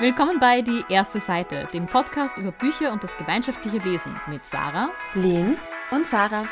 [0.00, 4.90] Willkommen bei Die erste Seite, dem Podcast über Bücher und das gemeinschaftliche Lesen mit Sarah,
[5.14, 5.56] Lynn
[5.90, 6.46] und Sarah.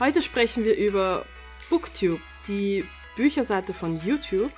[0.00, 1.24] Heute sprechen wir über
[1.70, 4.50] Booktube, die Bücherseite von YouTube,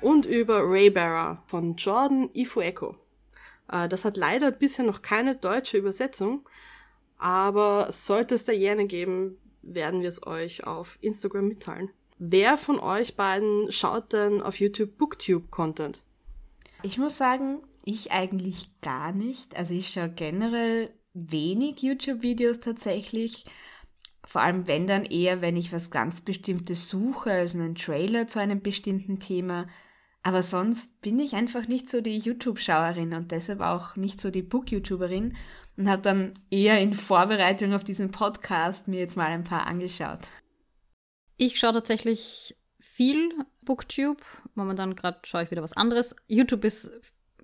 [0.00, 2.94] und über Raybearer von Jordan Ifueko.
[3.68, 6.48] Äh, das hat leider bisher noch keine deutsche Übersetzung,
[7.18, 11.90] aber sollte es da jene geben, werden wir es euch auf Instagram mitteilen.
[12.26, 16.02] Wer von euch beiden schaut denn auf YouTube Booktube-Content?
[16.82, 19.54] Ich muss sagen, ich eigentlich gar nicht.
[19.58, 23.44] Also ich schaue generell wenig YouTube-Videos tatsächlich.
[24.26, 28.40] Vor allem wenn dann eher, wenn ich was ganz Bestimmtes suche, also einen Trailer zu
[28.40, 29.66] einem bestimmten Thema.
[30.22, 34.40] Aber sonst bin ich einfach nicht so die YouTube-Schauerin und deshalb auch nicht so die
[34.40, 35.36] Book-YouTuberin
[35.76, 40.30] und habe dann eher in Vorbereitung auf diesen Podcast mir jetzt mal ein paar angeschaut.
[41.36, 43.30] Ich schaue tatsächlich viel
[43.64, 44.22] Booktube.
[44.54, 46.14] Momentan gerade schaue ich wieder was anderes.
[46.28, 46.90] YouTube ist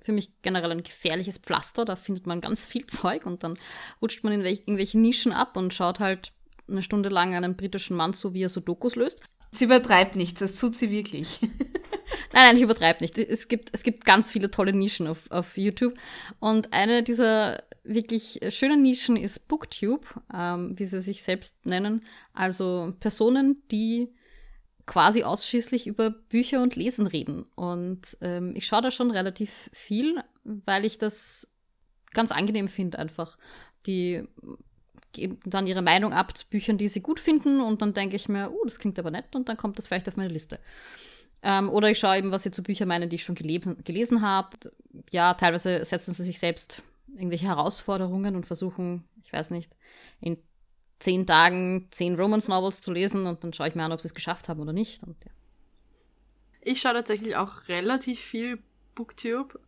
[0.01, 1.84] für mich generell ein gefährliches Pflaster.
[1.84, 3.59] Da findet man ganz viel Zeug und dann
[4.00, 6.33] rutscht man in irgendwelche Nischen ab und schaut halt
[6.69, 9.20] eine Stunde lang einen britischen Mann zu, wie er so Dokus löst.
[9.53, 11.41] Sie übertreibt nichts, das tut sie wirklich.
[12.33, 13.19] Nein, nein, ich übertreibe nicht.
[13.19, 15.95] Es gibt, es gibt ganz viele tolle Nischen auf, auf YouTube.
[16.39, 22.03] Und eine dieser wirklich schönen Nischen ist Booktube, ähm, wie sie sich selbst nennen.
[22.33, 24.09] Also Personen, die
[24.87, 27.45] quasi ausschließlich über Bücher und Lesen reden.
[27.55, 31.50] Und ähm, ich schaue da schon relativ viel, weil ich das
[32.12, 33.39] ganz angenehm finde einfach.
[33.87, 34.25] Die
[35.12, 38.28] geben dann ihre Meinung ab zu Büchern, die sie gut finden und dann denke ich
[38.28, 40.59] mir, oh, das klingt aber nett und dann kommt das vielleicht auf meine Liste.
[41.42, 44.56] Ähm, oder ich schaue eben, was sie zu Büchern meinen, die ich schon gelesen habe.
[45.11, 46.83] Ja, teilweise setzen sie sich selbst
[47.14, 49.77] irgendwelche Herausforderungen und versuchen, ich weiß nicht,
[50.20, 50.39] in
[50.98, 54.14] zehn Tagen zehn Romance-Novels zu lesen und dann schaue ich mir an, ob sie es
[54.14, 55.03] geschafft haben oder nicht.
[55.03, 55.31] Und, ja.
[56.61, 58.62] Ich schaue tatsächlich auch relativ viel
[58.94, 59.59] Booktube.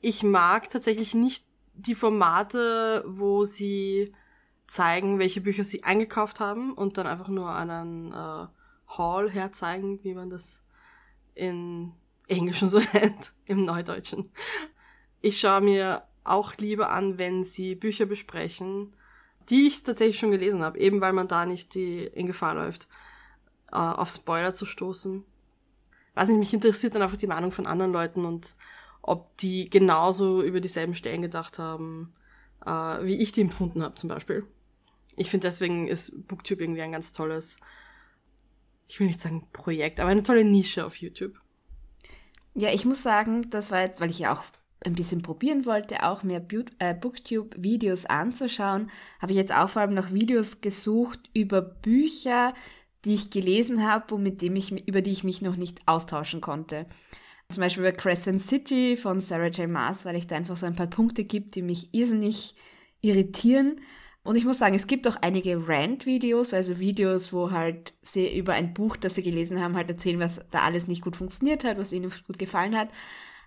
[0.00, 1.44] Ich mag tatsächlich nicht
[1.74, 4.14] die Formate, wo sie
[4.66, 8.46] zeigen, welche Bücher sie eingekauft haben und dann einfach nur einen äh,
[8.88, 10.62] Haul herzeigen, wie man das
[11.34, 11.92] in
[12.28, 14.30] Englischen so nennt, im Neudeutschen.
[15.20, 18.94] Ich schaue mir auch lieber an, wenn sie Bücher besprechen,
[19.48, 22.88] die ich tatsächlich schon gelesen habe, eben weil man da nicht die in Gefahr läuft,
[23.72, 25.24] äh, auf Spoiler zu stoßen.
[26.14, 28.54] Was nicht, mich interessiert dann einfach die Meinung von anderen Leuten und
[29.00, 32.14] ob die genauso über dieselben Stellen gedacht haben,
[32.64, 34.46] äh, wie ich die empfunden habe zum Beispiel.
[35.16, 37.58] Ich finde deswegen ist Booktube irgendwie ein ganz tolles
[38.92, 41.40] ich will nicht sagen Projekt, aber eine tolle Nische auf YouTube.
[42.54, 44.44] Ja, ich muss sagen, das war jetzt, weil ich ja auch
[44.84, 46.42] ein bisschen probieren wollte, auch mehr
[46.78, 52.54] äh, Booktube-Videos anzuschauen, habe ich jetzt auch vor allem nach Videos gesucht über Bücher,
[53.04, 56.40] die ich gelesen habe und mit dem ich, über die ich mich noch nicht austauschen
[56.40, 56.86] konnte.
[57.48, 59.68] Zum Beispiel bei Crescent City von Sarah J.
[59.68, 62.54] Maas, weil ich da einfach so ein paar Punkte gibt, die mich irrsinnig
[63.02, 63.80] irritieren.
[64.24, 68.52] Und ich muss sagen, es gibt auch einige Rant-Videos, also Videos, wo halt sie über
[68.52, 71.76] ein Buch, das sie gelesen haben, halt erzählen, was da alles nicht gut funktioniert hat,
[71.76, 72.88] was ihnen gut gefallen hat.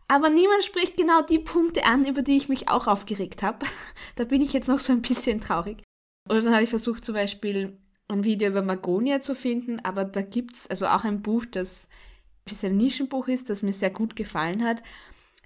[0.07, 3.65] Aber niemand spricht genau die Punkte an, über die ich mich auch aufgeregt habe.
[4.15, 5.83] da bin ich jetzt noch so ein bisschen traurig.
[6.29, 7.77] Oder dann habe ich versucht zum Beispiel
[8.07, 12.43] ein Video über Magonia zu finden, aber da gibt's also auch ein Buch, das ein
[12.45, 14.83] bisschen ein Nischenbuch ist, das mir sehr gut gefallen hat.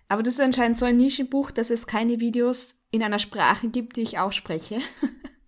[0.10, 3.96] Aber das ist anscheinend so ein Nischenbuch, dass es keine Videos in einer Sprache gibt,
[3.96, 4.80] die ich ausspreche.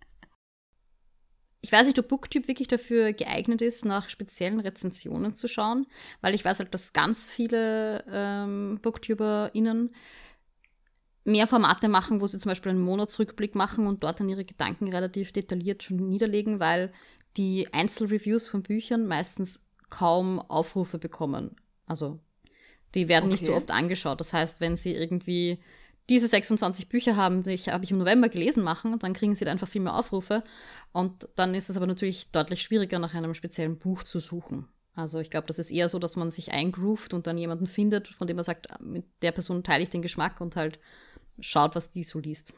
[1.61, 5.85] ich weiß nicht, ob Booktyp wirklich dafür geeignet ist, nach speziellen Rezensionen zu schauen,
[6.21, 9.93] weil ich weiß halt, dass ganz viele ähm, BooktuberInnen
[11.23, 14.89] mehr Formate machen, wo sie zum Beispiel einen Monatsrückblick machen und dort dann ihre Gedanken
[14.89, 16.91] relativ detailliert schon niederlegen, weil
[17.37, 21.55] die Einzelreviews von Büchern meistens kaum Aufrufe bekommen.
[21.85, 22.19] Also
[22.95, 23.33] die werden okay.
[23.33, 24.19] nicht so oft angeschaut.
[24.19, 25.59] Das heißt, wenn sie irgendwie
[26.11, 29.51] diese 26 Bücher haben, die habe ich im November gelesen machen, dann kriegen sie da
[29.51, 30.43] einfach viel mehr Aufrufe.
[30.91, 34.67] Und dann ist es aber natürlich deutlich schwieriger, nach einem speziellen Buch zu suchen.
[34.93, 38.09] Also ich glaube, das ist eher so, dass man sich eingroovt und dann jemanden findet,
[38.09, 40.79] von dem man sagt, mit der Person teile ich den Geschmack und halt
[41.39, 42.53] schaut, was die so liest.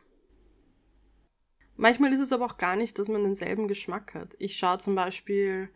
[1.75, 4.35] Manchmal ist es aber auch gar nicht, dass man denselben Geschmack hat.
[4.39, 5.69] Ich schaue zum Beispiel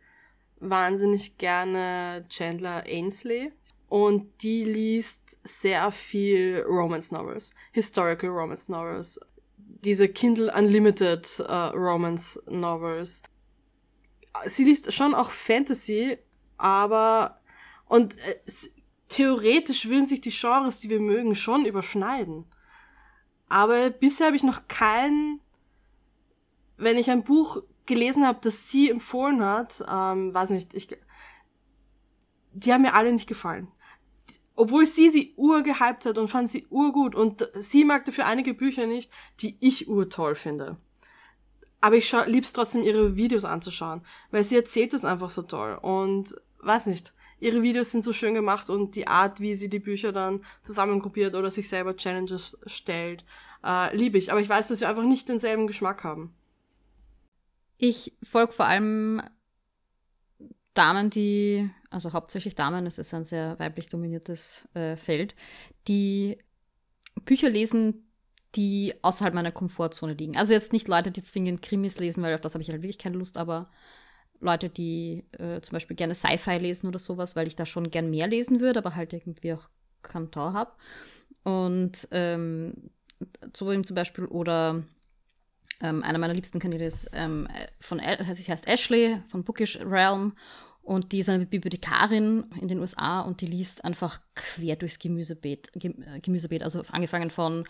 [0.59, 3.51] wahnsinnig gerne Chandler Ainsley
[3.89, 9.19] und die liest sehr viel Romance Novels, Historical Romance Novels,
[9.57, 13.23] diese Kindle Unlimited uh, Romance Novels.
[14.45, 16.17] Sie liest schon auch Fantasy,
[16.57, 17.39] aber
[17.85, 18.35] und äh,
[19.07, 22.45] theoretisch würden sich die Genres, die wir mögen, schon überschneiden.
[23.47, 25.39] Aber bisher habe ich noch kein,
[26.75, 30.89] wenn ich ein Buch gelesen habe, das sie empfohlen hat, ähm, weiß nicht, ich,
[32.51, 33.71] die haben mir alle nicht gefallen
[34.57, 38.87] obwohl sie sie urgehypt hat und fand sie urgut und sie mag dafür einige Bücher
[38.87, 40.77] nicht, die ich urtoll finde.
[41.79, 44.01] Aber ich lieb's trotzdem, ihre Videos anzuschauen,
[44.31, 48.33] weil sie erzählt das einfach so toll und weiß nicht, ihre Videos sind so schön
[48.33, 53.23] gemacht und die Art, wie sie die Bücher dann zusammengruppiert oder sich selber Challenges stellt,
[53.63, 54.31] äh, liebe ich.
[54.31, 56.33] Aber ich weiß, dass wir einfach nicht denselben Geschmack haben.
[57.77, 59.21] Ich folge vor allem
[60.73, 65.35] Damen, die, also hauptsächlich Damen, es ist ein sehr weiblich dominiertes äh, Feld,
[65.87, 66.37] die
[67.25, 68.07] Bücher lesen,
[68.55, 70.37] die außerhalb meiner Komfortzone liegen.
[70.37, 72.97] Also jetzt nicht Leute, die zwingend Krimis lesen, weil auf das habe ich halt wirklich
[72.97, 73.69] keine Lust, aber
[74.39, 78.09] Leute, die äh, zum Beispiel gerne Sci-Fi lesen oder sowas, weil ich da schon gern
[78.09, 79.69] mehr lesen würde, aber halt irgendwie auch
[80.03, 80.71] Kantor habe.
[81.43, 82.91] Und ähm,
[83.55, 84.83] so eben zum Beispiel, oder
[85.81, 87.47] ähm, einer meiner liebsten Kandidaten ist ähm,
[87.79, 90.33] von, also heißt Ashley von Bookish Realm
[90.87, 95.69] und die ist eine Bibliothekarin in den USA und die liest einfach quer durchs Gemüsebeet,
[95.75, 97.65] äh, Gemüsebeet also angefangen von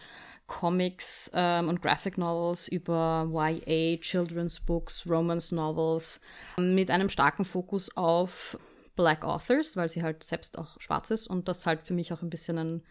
[0.45, 6.21] Comics ähm, und Graphic Novels über YA, Children's Books, Romance Novels
[6.57, 8.59] mit einem starken Fokus auf
[8.95, 12.21] Black Authors, weil sie halt selbst auch schwarz ist und das halt für mich auch
[12.21, 12.83] ein bisschen ein,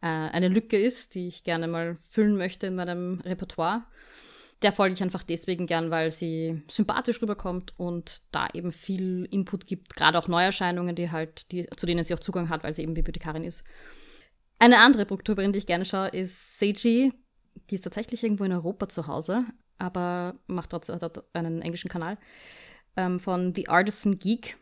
[0.00, 3.84] äh, eine Lücke ist, die ich gerne mal füllen möchte in meinem Repertoire.
[4.62, 9.66] Der folge ich einfach deswegen gern, weil sie sympathisch rüberkommt und da eben viel Input
[9.66, 12.82] gibt, gerade auch Neuerscheinungen, die halt, die, zu denen sie auch Zugang hat, weil sie
[12.82, 13.64] eben Bibliothekarin ist.
[14.58, 17.12] Eine andere Booktuberin, die ich gerne schaue, ist Seiji.
[17.70, 19.44] Die ist tatsächlich irgendwo in Europa zu Hause,
[19.78, 22.16] aber macht trotzdem dort einen englischen Kanal
[22.96, 24.56] ähm, von The Artisan Geek,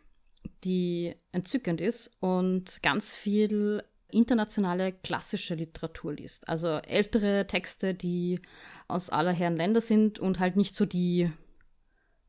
[0.65, 3.83] die entzückend ist und ganz viel
[4.13, 6.49] internationale klassische Literatur liest.
[6.49, 8.41] Also ältere Texte, die
[8.89, 11.31] aus aller Herren Länder sind und halt nicht so die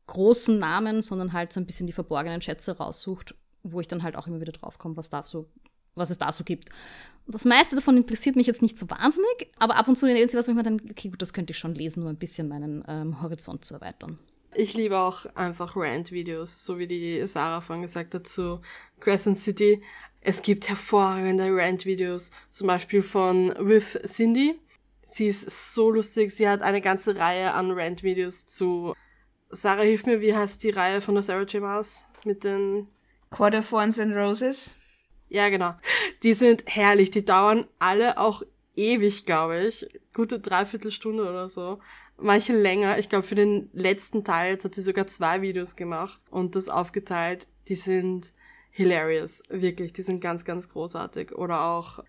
[0.06, 4.16] großen Namen, sondern halt so ein bisschen die verborgenen Schätze raussucht, wo ich dann halt
[4.16, 5.48] auch immer wieder draufkomme, was da so
[5.94, 6.70] was es da so gibt.
[7.26, 10.36] Das meiste davon interessiert mich jetzt nicht so wahnsinnig, aber ab und zu lesen sie
[10.36, 12.48] was, wo ich mir dann, okay, gut, das könnte ich schon lesen, um ein bisschen
[12.48, 14.18] meinen ähm, Horizont zu erweitern.
[14.54, 18.60] Ich liebe auch einfach Rant-Videos, so wie die Sarah vorhin gesagt hat zu
[19.00, 19.82] Crescent City.
[20.24, 24.54] Es gibt hervorragende Rant-Videos, zum Beispiel von With Cindy.
[25.04, 28.94] Sie ist so lustig, sie hat eine ganze Reihe an Rant-Videos zu.
[29.50, 31.60] Sarah, hilf mir, wie heißt die Reihe von der Sarah J.
[31.60, 32.86] Maas mit den
[33.30, 34.76] Quarter of Ones and Roses?
[35.28, 35.74] Ja, genau.
[36.22, 37.10] Die sind herrlich.
[37.10, 38.44] Die dauern alle auch
[38.76, 39.88] ewig, glaube ich.
[40.14, 41.80] Gute Dreiviertelstunde oder so.
[42.16, 42.98] Manche länger.
[42.98, 46.68] Ich glaube, für den letzten Teil jetzt hat sie sogar zwei Videos gemacht und das
[46.68, 47.48] aufgeteilt.
[47.66, 48.32] Die sind
[48.72, 49.42] hilarious.
[49.48, 49.92] Wirklich.
[49.92, 51.32] Die sind ganz, ganz großartig.
[51.32, 52.02] Oder auch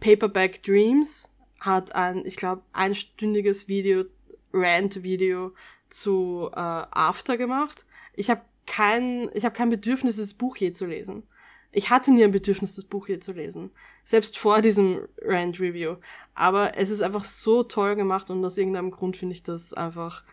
[0.00, 1.28] Paperback Dreams
[1.60, 4.04] hat ein, ich glaube, einstündiges Video,
[4.52, 5.52] Rant-Video
[5.90, 7.84] zu äh, After gemacht.
[8.14, 11.22] Ich habe kein, ich habe kein Bedürfnis, das Buch je zu lesen.
[11.70, 13.70] Ich hatte nie ein Bedürfnis, das Buch hier zu lesen.
[14.04, 15.96] Selbst vor diesem Rand-Review.
[16.34, 20.24] Aber es ist einfach so toll gemacht und aus irgendeinem Grund finde ich das einfach,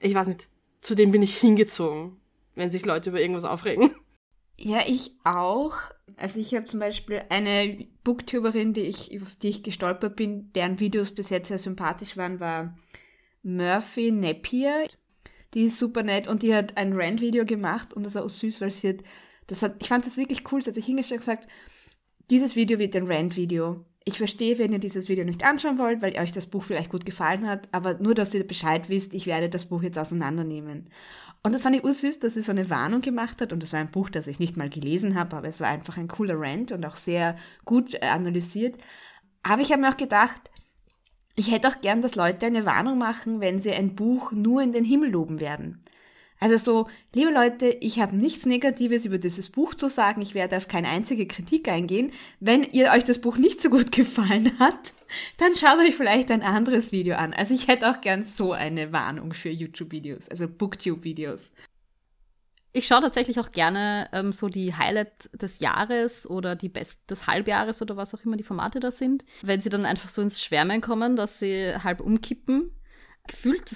[0.00, 0.48] ich weiß nicht,
[0.80, 2.16] zu dem bin ich hingezogen,
[2.56, 3.94] wenn sich Leute über irgendwas aufregen.
[4.58, 5.74] Ja, ich auch.
[6.16, 10.80] Also ich habe zum Beispiel eine Booktuberin, die ich, auf die ich gestolpert bin, deren
[10.80, 12.76] Videos bis jetzt sehr sympathisch waren, war
[13.42, 14.88] Murphy Napier.
[15.54, 18.60] Die ist super nett und die hat ein Rant-Video gemacht und das war auch süß,
[18.60, 19.02] weil sie hat
[19.46, 20.60] das hat, ich fand das wirklich cool.
[20.60, 21.48] Sie hat sich hingestellt und gesagt,
[22.30, 23.84] dieses Video wird ein Rant-Video.
[24.08, 27.04] Ich verstehe, wenn ihr dieses Video nicht anschauen wollt, weil euch das Buch vielleicht gut
[27.04, 30.88] gefallen hat, aber nur, dass ihr Bescheid wisst, ich werde das Buch jetzt auseinandernehmen.
[31.42, 33.52] Und das fand ich ursüß, dass sie so eine Warnung gemacht hat.
[33.52, 35.96] Und das war ein Buch, das ich nicht mal gelesen habe, aber es war einfach
[35.96, 38.78] ein cooler Rant und auch sehr gut äh, analysiert.
[39.42, 40.40] Aber ich habe mir auch gedacht,
[41.34, 44.72] ich hätte auch gern, dass Leute eine Warnung machen, wenn sie ein Buch nur in
[44.72, 45.82] den Himmel loben werden.
[46.38, 50.20] Also so, liebe Leute, ich habe nichts Negatives über dieses Buch zu sagen.
[50.20, 52.12] Ich werde auf keine einzige Kritik eingehen.
[52.40, 54.92] Wenn ihr euch das Buch nicht so gut gefallen hat,
[55.38, 57.32] dann schaut euch vielleicht ein anderes Video an.
[57.32, 61.52] Also ich hätte auch gern so eine Warnung für YouTube-Videos, also Booktube-Videos.
[62.72, 67.26] Ich schaue tatsächlich auch gerne ähm, so die Highlight des Jahres oder die Best des
[67.26, 69.24] Halbjahres oder was auch immer die Formate da sind.
[69.40, 72.75] Wenn sie dann einfach so ins Schwärmen kommen, dass sie halb umkippen
[73.26, 73.70] gefühlt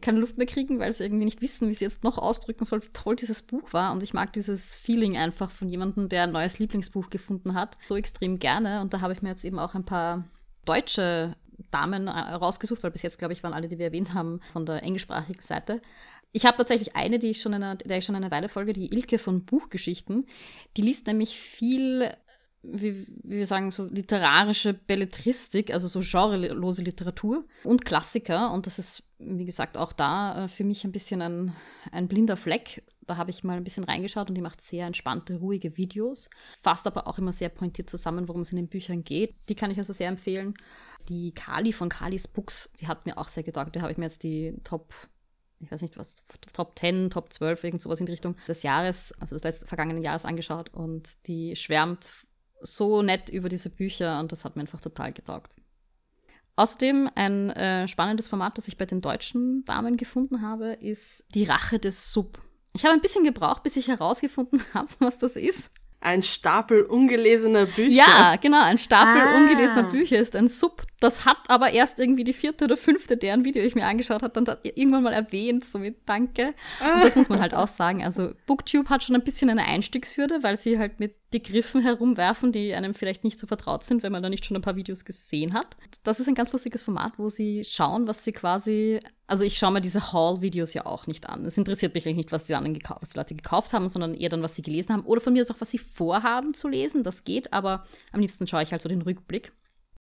[0.00, 2.82] keine Luft mehr kriegen, weil sie irgendwie nicht wissen, wie sie jetzt noch ausdrücken soll,
[2.82, 3.92] wie toll dieses Buch war.
[3.92, 7.96] Und ich mag dieses Feeling einfach von jemandem, der ein neues Lieblingsbuch gefunden hat, so
[7.96, 8.80] extrem gerne.
[8.80, 10.24] Und da habe ich mir jetzt eben auch ein paar
[10.64, 11.36] deutsche
[11.70, 14.66] Damen äh, rausgesucht, weil bis jetzt, glaube ich, waren alle, die wir erwähnt haben, von
[14.66, 15.80] der englischsprachigen Seite.
[16.32, 18.92] Ich habe tatsächlich eine, die ich schon eine, der ich schon eine Weile folge, die
[18.92, 20.26] Ilke von Buchgeschichten.
[20.76, 22.12] Die liest nämlich viel
[22.62, 28.52] wie, wie wir sagen, so literarische Belletristik, also so genrelose Literatur und Klassiker.
[28.52, 31.52] Und das ist, wie gesagt, auch da äh, für mich ein bisschen ein,
[31.92, 32.82] ein blinder Fleck.
[33.06, 36.28] Da habe ich mal ein bisschen reingeschaut und die macht sehr entspannte, ruhige Videos.
[36.60, 39.36] Fasst aber auch immer sehr pointiert zusammen, worum es in den Büchern geht.
[39.48, 40.54] Die kann ich also sehr empfehlen.
[41.08, 43.76] Die Kali von Kalis Books, die hat mir auch sehr getaugt.
[43.76, 44.92] Da habe ich mir jetzt die Top
[45.58, 46.16] ich weiß nicht was,
[46.52, 50.02] Top 10, Top 12, irgend sowas in die Richtung des Jahres, also des letzten vergangenen
[50.02, 52.25] Jahres angeschaut und die schwärmt
[52.60, 55.52] so nett über diese Bücher und das hat mir einfach total getaugt.
[56.56, 61.44] Außerdem ein äh, spannendes Format, das ich bei den deutschen Damen gefunden habe, ist Die
[61.44, 62.38] Rache des Sub.
[62.72, 65.72] Ich habe ein bisschen gebraucht, bis ich herausgefunden habe, was das ist.
[66.00, 67.90] Ein Stapel ungelesener Bücher.
[67.90, 69.36] Ja, genau, ein Stapel ah.
[69.36, 70.82] ungelesener Bücher ist ein Sub.
[71.00, 74.42] Das hat aber erst irgendwie die vierte oder fünfte, deren Video ich mir angeschaut habe,
[74.42, 76.54] dann irgendwann mal erwähnt, so mit Danke.
[76.80, 78.02] Und das muss man halt auch sagen.
[78.02, 82.72] Also Booktube hat schon ein bisschen eine Einstiegshürde, weil sie halt mit Begriffen herumwerfen, die
[82.72, 85.52] einem vielleicht nicht so vertraut sind, wenn man da nicht schon ein paar Videos gesehen
[85.52, 85.76] hat.
[86.02, 89.00] Das ist ein ganz lustiges Format, wo sie schauen, was sie quasi.
[89.26, 91.44] Also ich schaue mir diese Haul-Videos ja auch nicht an.
[91.44, 94.14] Es interessiert mich eigentlich nicht, was die anderen gekauft, was die Leute gekauft haben, sondern
[94.14, 95.04] eher dann, was sie gelesen haben.
[95.04, 97.02] Oder von mir aus auch, was sie vorhaben zu lesen.
[97.02, 99.52] Das geht, aber am liebsten schaue ich halt so den Rückblick.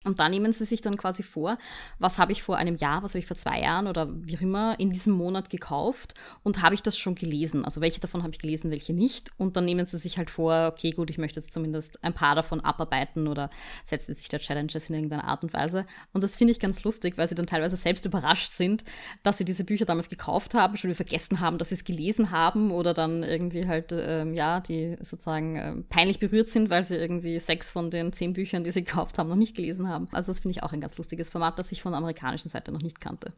[0.06, 1.58] Und da nehmen sie sich dann quasi vor,
[1.98, 4.42] was habe ich vor einem Jahr, was habe ich vor zwei Jahren oder wie auch
[4.42, 7.66] immer in diesem Monat gekauft und habe ich das schon gelesen?
[7.66, 9.32] Also welche davon habe ich gelesen, welche nicht?
[9.38, 12.36] Und dann nehmen sie sich halt vor, okay, gut, ich möchte jetzt zumindest ein paar
[12.36, 13.50] davon abarbeiten oder
[13.84, 15.88] setzen sich da Challenges in irgendeiner Art und Weise.
[16.14, 18.86] Und das finde ich ganz lustig, weil sie dann teilweise selbst überrascht sind,
[19.24, 22.70] dass sie diese Bücher damals gekauft haben, schon vergessen haben, dass sie es gelesen haben
[22.70, 27.40] oder dann irgendwie halt, ähm, ja, die sozusagen äh, peinlich berührt sind, weil sie irgendwie
[27.40, 30.08] sechs von den zehn Büchern, die sie gekauft haben, noch nicht gelesen haben haben.
[30.12, 32.72] Also das finde ich auch ein ganz lustiges Format, das ich von der amerikanischen Seite
[32.72, 33.34] noch nicht kannte.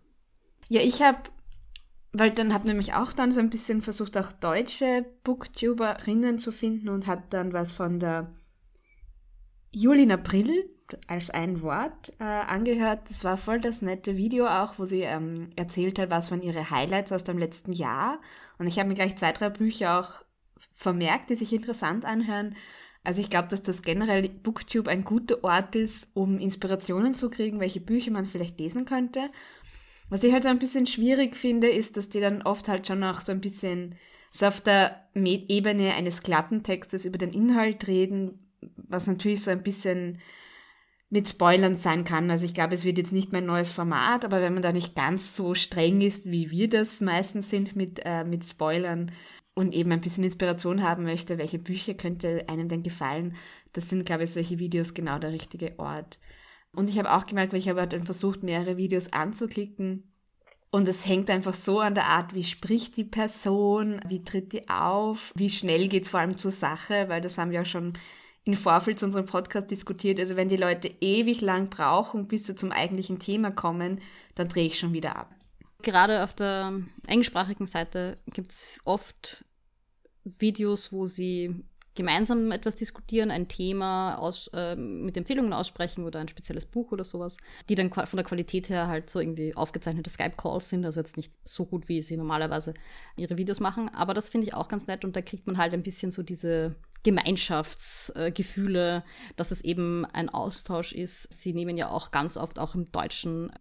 [0.68, 1.20] Ja, ich habe,
[2.12, 6.90] weil dann habe nämlich auch dann so ein bisschen versucht, auch deutsche Booktuberinnen zu finden
[6.90, 8.34] und hat dann was von der
[9.72, 10.70] Julin April
[11.08, 13.10] als ein Wort äh, angehört.
[13.10, 16.70] Das war voll das nette Video auch, wo sie ähm, erzählt hat, was waren ihre
[16.70, 18.20] Highlights aus dem letzten Jahr.
[18.58, 20.26] Und ich habe mir gleich zwei, drei Bücher auch
[20.74, 22.56] vermerkt, die sich interessant anhören.
[23.08, 27.62] Also ich glaube, dass das generell Booktube ein guter Ort ist, um Inspirationen zu kriegen,
[27.62, 29.30] welche Bücher man vielleicht lesen könnte.
[30.10, 33.02] Was ich halt so ein bisschen schwierig finde, ist, dass die dann oft halt schon
[33.06, 33.96] auch so ein bisschen
[34.30, 38.46] so auf der Ebene eines glatten Textes über den Inhalt reden,
[38.76, 40.20] was natürlich so ein bisschen
[41.10, 42.30] mit Spoilern sein kann.
[42.30, 44.96] Also ich glaube, es wird jetzt nicht mein neues Format, aber wenn man da nicht
[44.96, 49.14] ganz so streng ist, wie wir das meistens sind mit, äh, mit Spoilern,
[49.58, 53.36] und eben ein bisschen Inspiration haben möchte, welche Bücher könnte einem denn gefallen,
[53.74, 56.20] das sind, glaube ich, solche Videos genau der richtige Ort.
[56.74, 60.14] Und ich habe auch gemerkt, weil ich habe dann versucht, mehrere Videos anzuklicken.
[60.70, 64.70] Und es hängt einfach so an der Art, wie spricht die Person, wie tritt die
[64.70, 67.94] auf, wie schnell geht es vor allem zur Sache, weil das haben wir auch schon
[68.44, 70.20] im Vorfeld zu unserem Podcast diskutiert.
[70.20, 74.02] Also wenn die Leute ewig lang brauchen, bis sie zum eigentlichen Thema kommen,
[74.36, 75.34] dann drehe ich schon wieder ab.
[75.82, 76.74] Gerade auf der
[77.08, 79.46] englischsprachigen Seite gibt es oft
[80.40, 81.64] Videos, wo sie
[81.98, 87.04] gemeinsam etwas diskutieren, ein Thema aus, äh, mit Empfehlungen aussprechen oder ein spezielles Buch oder
[87.04, 91.18] sowas, die dann von der Qualität her halt so irgendwie aufgezeichnete Skype-Calls sind, also jetzt
[91.18, 92.76] nicht so gut, wie sie normalerweise
[93.16, 95.04] ihre Videos machen, aber das finde ich auch ganz nett.
[95.04, 99.04] Und da kriegt man halt ein bisschen so diese Gemeinschaftsgefühle,
[99.36, 101.34] dass es eben ein Austausch ist.
[101.34, 103.52] Sie nehmen ja auch ganz oft auch im Deutschen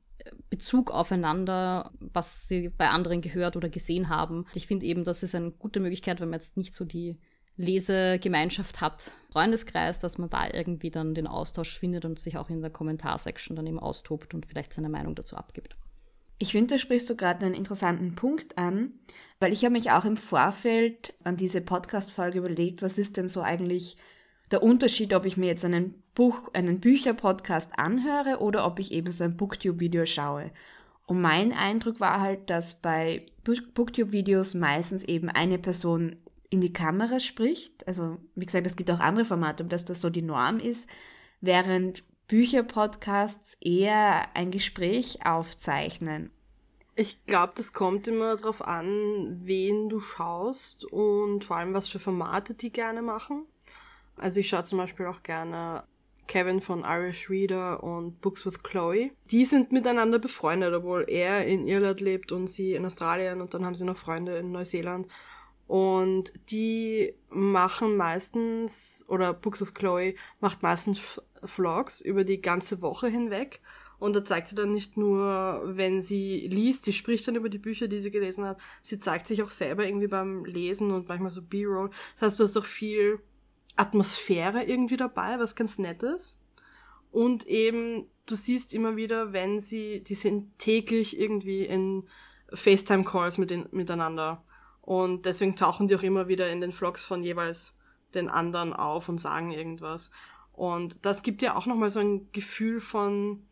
[0.50, 4.46] Bezug aufeinander, was sie bei anderen gehört oder gesehen haben.
[4.54, 7.18] Ich finde eben, das ist eine gute Möglichkeit, wenn man jetzt nicht so die
[7.56, 12.60] Lesegemeinschaft hat, Freundeskreis, dass man da irgendwie dann den Austausch findet und sich auch in
[12.60, 15.76] der Kommentarsection dann eben austobt und vielleicht seine Meinung dazu abgibt.
[16.38, 18.92] Ich finde, da sprichst du gerade einen interessanten Punkt an,
[19.40, 23.40] weil ich habe mich auch im Vorfeld an diese Podcast-Folge überlegt, was ist denn so
[23.40, 23.96] eigentlich
[24.50, 29.12] der Unterschied, ob ich mir jetzt einen Buch, einen Bücher-Podcast anhöre oder ob ich eben
[29.12, 30.50] so ein Booktube-Video schaue.
[31.06, 36.16] Und mein Eindruck war halt, dass bei Booktube-Videos meistens eben eine Person
[36.48, 37.86] in die Kamera spricht.
[37.86, 40.88] Also, wie gesagt, es gibt auch andere Formate, um dass das so die Norm ist,
[41.42, 46.30] während Bücher-Podcasts eher ein Gespräch aufzeichnen.
[46.94, 51.98] Ich glaube, das kommt immer darauf an, wen du schaust und vor allem, was für
[51.98, 53.44] Formate die gerne machen.
[54.16, 55.84] Also ich schaue zum Beispiel auch gerne
[56.26, 59.10] Kevin von Irish Reader und Books with Chloe.
[59.30, 63.64] Die sind miteinander befreundet, obwohl er in Irland lebt und sie in Australien und dann
[63.64, 65.08] haben sie noch Freunde in Neuseeland.
[65.66, 73.08] Und die machen meistens, oder Books of Chloe macht meistens Vlogs über die ganze Woche
[73.08, 73.60] hinweg.
[73.98, 77.58] Und da zeigt sie dann nicht nur, wenn sie liest, sie spricht dann über die
[77.58, 81.30] Bücher, die sie gelesen hat, sie zeigt sich auch selber irgendwie beim Lesen und manchmal
[81.30, 81.90] so B-Roll.
[82.14, 83.20] Das heißt, du hast auch viel
[83.76, 86.36] Atmosphäre irgendwie dabei, was ganz nett ist.
[87.12, 92.04] Und eben, du siehst immer wieder, wenn sie, die sind täglich irgendwie in
[92.52, 94.44] FaceTime-Calls mit miteinander.
[94.82, 97.74] Und deswegen tauchen die auch immer wieder in den Vlogs von jeweils
[98.14, 100.10] den anderen auf und sagen irgendwas.
[100.52, 103.42] Und das gibt ja auch nochmal so ein Gefühl von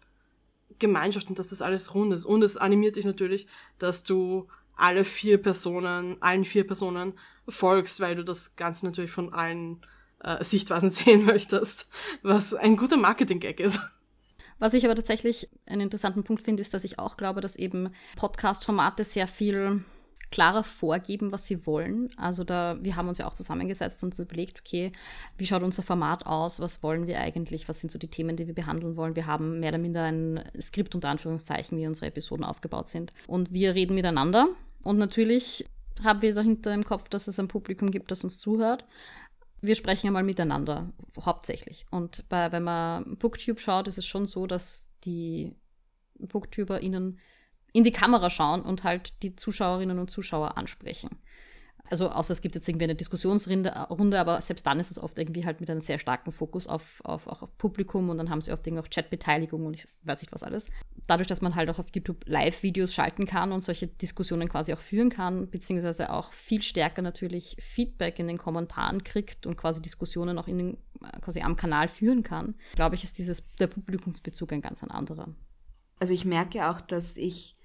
[0.79, 2.25] Gemeinschaft und dass das alles rund ist.
[2.25, 3.47] Und es animiert dich natürlich,
[3.79, 7.15] dass du alle vier Personen, allen vier Personen
[7.49, 9.85] folgst, weil du das Ganze natürlich von allen
[10.25, 11.89] äh, Sichtweisen sehen möchtest,
[12.23, 13.79] was ein guter Marketing-Gag ist.
[14.59, 17.91] Was ich aber tatsächlich einen interessanten Punkt finde, ist, dass ich auch glaube, dass eben
[18.17, 19.85] Podcast-Formate sehr viel
[20.31, 22.11] klarer vorgeben, was sie wollen.
[22.17, 24.91] Also da, wir haben uns ja auch zusammengesetzt und so überlegt, okay,
[25.39, 26.59] wie schaut unser Format aus?
[26.59, 27.69] Was wollen wir eigentlich?
[27.69, 29.15] Was sind so die Themen, die wir behandeln wollen?
[29.15, 33.13] Wir haben mehr oder minder ein Skript unter Anführungszeichen, wie unsere Episoden aufgebaut sind.
[33.29, 34.49] Und wir reden miteinander.
[34.83, 35.67] Und natürlich
[36.03, 38.85] haben wir dahinter im Kopf, dass es ein Publikum gibt, das uns zuhört.
[39.65, 40.93] Wir sprechen einmal miteinander,
[41.25, 41.87] hauptsächlich.
[41.91, 45.55] Und bei, wenn man Booktube schaut, ist es schon so, dass die
[46.19, 47.19] BooktuberInnen
[47.73, 51.19] in die Kamera schauen und halt die Zuschauerinnen und Zuschauer ansprechen.
[51.91, 53.77] Also außer es gibt jetzt irgendwie eine Diskussionsrunde,
[54.19, 57.27] aber selbst dann ist es oft irgendwie halt mit einem sehr starken Fokus auf, auf,
[57.27, 60.33] auch auf Publikum und dann haben sie oft irgendwie auch Chatbeteiligung und ich weiß nicht
[60.33, 60.65] was alles.
[61.07, 64.79] Dadurch, dass man halt auch auf YouTube Live-Videos schalten kann und solche Diskussionen quasi auch
[64.79, 70.39] führen kann, beziehungsweise auch viel stärker natürlich Feedback in den Kommentaren kriegt und quasi Diskussionen
[70.39, 70.79] auch in den,
[71.21, 75.29] quasi am Kanal führen kann, glaube ich, ist dieses, der Publikumsbezug ein ganz ein anderer.
[76.01, 77.57] Also ich merke auch, dass ich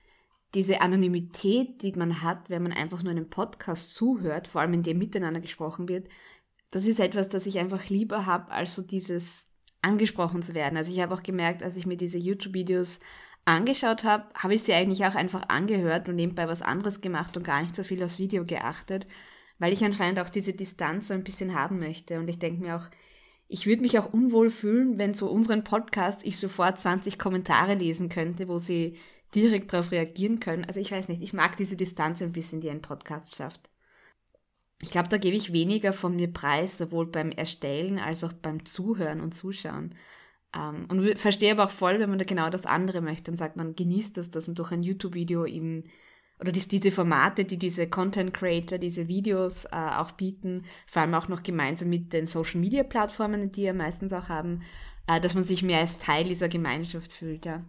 [0.55, 4.83] diese Anonymität, die man hat, wenn man einfach nur einem Podcast zuhört, vor allem in
[4.83, 6.07] dem miteinander gesprochen wird,
[6.71, 9.51] das ist etwas, das ich einfach lieber habe, als so dieses
[9.81, 10.77] angesprochen zu werden.
[10.77, 12.99] Also ich habe auch gemerkt, als ich mir diese YouTube-Videos
[13.45, 17.43] angeschaut habe, habe ich sie eigentlich auch einfach angehört und nebenbei was anderes gemacht und
[17.43, 19.07] gar nicht so viel aufs Video geachtet,
[19.57, 22.19] weil ich anscheinend auch diese Distanz so ein bisschen haben möchte.
[22.19, 22.87] Und ich denke mir auch,
[23.47, 28.09] ich würde mich auch unwohl fühlen, wenn so unseren Podcast ich sofort 20 Kommentare lesen
[28.09, 28.97] könnte, wo sie
[29.35, 30.65] direkt darauf reagieren können.
[30.65, 33.69] Also ich weiß nicht, ich mag diese Distanz ein bisschen, die ein Podcast schafft.
[34.81, 38.65] Ich glaube, da gebe ich weniger von mir preis, sowohl beim Erstellen als auch beim
[38.65, 39.95] Zuhören und Zuschauen.
[40.55, 43.57] Ähm, und verstehe aber auch voll, wenn man da genau das andere möchte und sagt,
[43.57, 45.83] man genießt das, dass man durch ein YouTube-Video eben
[46.39, 51.27] oder diese Formate, die diese Content Creator, diese Videos äh, auch bieten, vor allem auch
[51.27, 54.61] noch gemeinsam mit den Social Media Plattformen, die ja meistens auch haben,
[55.07, 57.65] äh, dass man sich mehr als Teil dieser Gemeinschaft fühlt, ja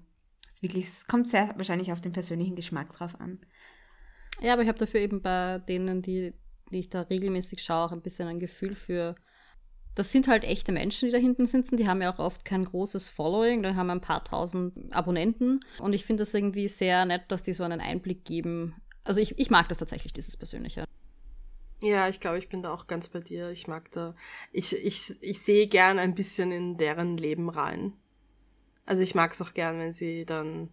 [0.61, 3.39] wirklich, es kommt sehr wahrscheinlich auf den persönlichen Geschmack drauf an.
[4.41, 6.33] Ja, aber ich habe dafür eben bei denen, die,
[6.71, 9.15] die ich da regelmäßig schaue, auch ein bisschen ein Gefühl für.
[9.95, 11.77] Das sind halt echte Menschen, die da hinten sitzen.
[11.77, 15.61] Die haben ja auch oft kein großes Following, die haben ein paar tausend Abonnenten.
[15.79, 18.75] Und ich finde das irgendwie sehr nett, dass die so einen Einblick geben.
[19.05, 20.85] Also ich, ich mag das tatsächlich, dieses Persönliche.
[21.83, 23.51] Ja, ich glaube, ich bin da auch ganz bei dir.
[23.51, 24.15] Ich mag da,
[24.53, 27.95] ich, ich, ich sehe gern ein bisschen in deren Leben rein.
[28.91, 30.69] Also ich mag es auch gern, wenn sie dann,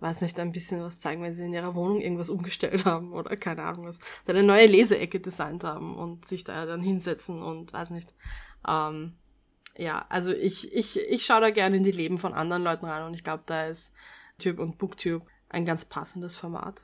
[0.00, 3.36] weiß nicht, ein bisschen was zeigen, wenn sie in ihrer Wohnung irgendwas umgestellt haben oder
[3.36, 7.74] keine Ahnung was, dann eine neue Leseecke designt haben und sich da dann hinsetzen und
[7.74, 8.14] weiß nicht.
[8.66, 9.16] Ähm,
[9.76, 13.04] ja, also ich, ich, ich schaue da gerne in die Leben von anderen Leuten rein
[13.04, 13.92] und ich glaube, da ist
[14.38, 16.80] Tube und Booktube ein ganz passendes Format.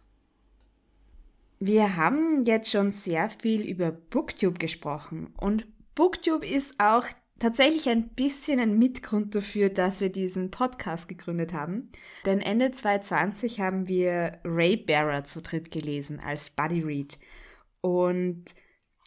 [1.61, 7.07] Wir haben jetzt schon sehr viel über Booktube gesprochen und Booktube ist auch
[7.39, 11.91] tatsächlich ein bisschen ein Mitgrund dafür, dass wir diesen Podcast gegründet haben.
[12.27, 17.19] Denn Ende 2020 haben wir Ray Barra zu dritt gelesen als Buddy Read.
[17.81, 18.45] Und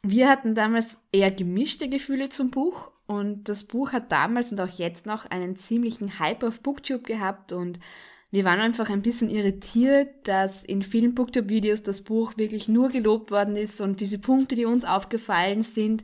[0.04, 2.92] wir hatten damals eher gemischte Gefühle zum Buch.
[3.06, 7.52] Und das Buch hat damals und auch jetzt noch einen ziemlichen Hype auf Booktube gehabt
[7.52, 7.80] und
[8.34, 13.30] wir waren einfach ein bisschen irritiert, dass in vielen Booktube-Videos das Buch wirklich nur gelobt
[13.30, 16.04] worden ist und diese Punkte, die uns aufgefallen sind,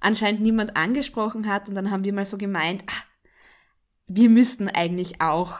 [0.00, 1.68] anscheinend niemand angesprochen hat.
[1.68, 3.04] Und dann haben wir mal so gemeint, ach,
[4.06, 5.58] wir müssten eigentlich auch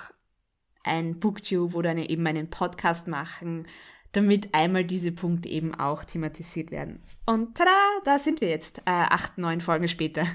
[0.85, 3.67] ein Booktube oder eine, eben einen Podcast machen,
[4.13, 7.01] damit einmal diese Punkte eben auch thematisiert werden.
[7.27, 7.71] Und tada,
[8.05, 10.27] da sind wir jetzt, äh, acht, neun Folgen später.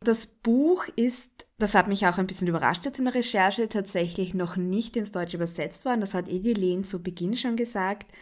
[0.00, 4.32] Das Buch ist, das hat mich auch ein bisschen überrascht jetzt in der Recherche, tatsächlich
[4.32, 6.00] noch nicht ins Deutsche übersetzt worden.
[6.00, 8.12] Das hat Edilene zu Beginn schon gesagt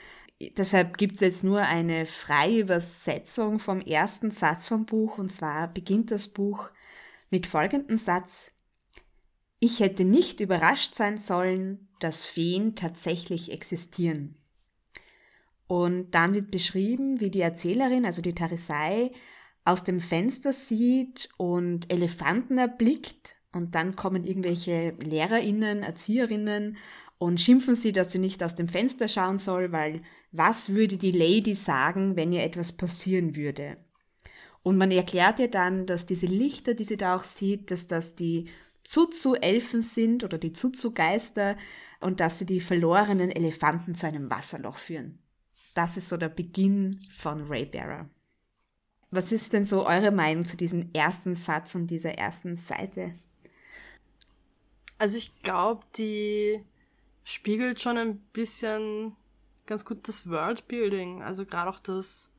[0.40, 5.68] deshalb gibt es jetzt nur eine freie Übersetzung vom ersten Satz vom Buch und zwar
[5.68, 6.70] beginnt das Buch
[7.30, 8.52] mit folgendem Satz.
[9.58, 14.36] Ich hätte nicht überrascht sein sollen, dass Feen tatsächlich existieren.
[15.66, 19.10] Und dann wird beschrieben, wie die Erzählerin, also die Tarisei,
[19.64, 26.76] aus dem Fenster sieht und Elefanten erblickt und dann kommen irgendwelche Lehrerinnen, Erzieherinnen
[27.18, 30.02] und schimpfen sie, dass sie nicht aus dem Fenster schauen soll, weil
[30.32, 33.76] was würde die Lady sagen, wenn ihr etwas passieren würde?
[34.62, 38.16] Und man erklärt ihr dann, dass diese Lichter, die sie da auch sieht, dass das
[38.16, 38.48] die
[38.84, 41.56] Zuzu-Elfen sind oder die Zuzu-Geister
[42.00, 45.18] und dass sie die verlorenen Elefanten zu einem Wasserloch führen.
[45.74, 48.08] Das ist so der Beginn von Raybearer.
[49.10, 53.14] Was ist denn so eure Meinung zu diesem ersten Satz und dieser ersten Seite?
[54.98, 56.60] Also ich glaube, die
[57.26, 59.16] spiegelt schon ein bisschen
[59.66, 62.30] ganz gut das Worldbuilding, also gerade auch das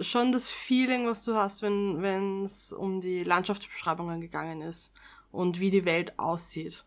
[0.00, 4.92] schon das Feeling, was du hast, wenn es um die Landschaftsbeschreibungen gegangen ist
[5.32, 6.84] und wie die Welt aussieht.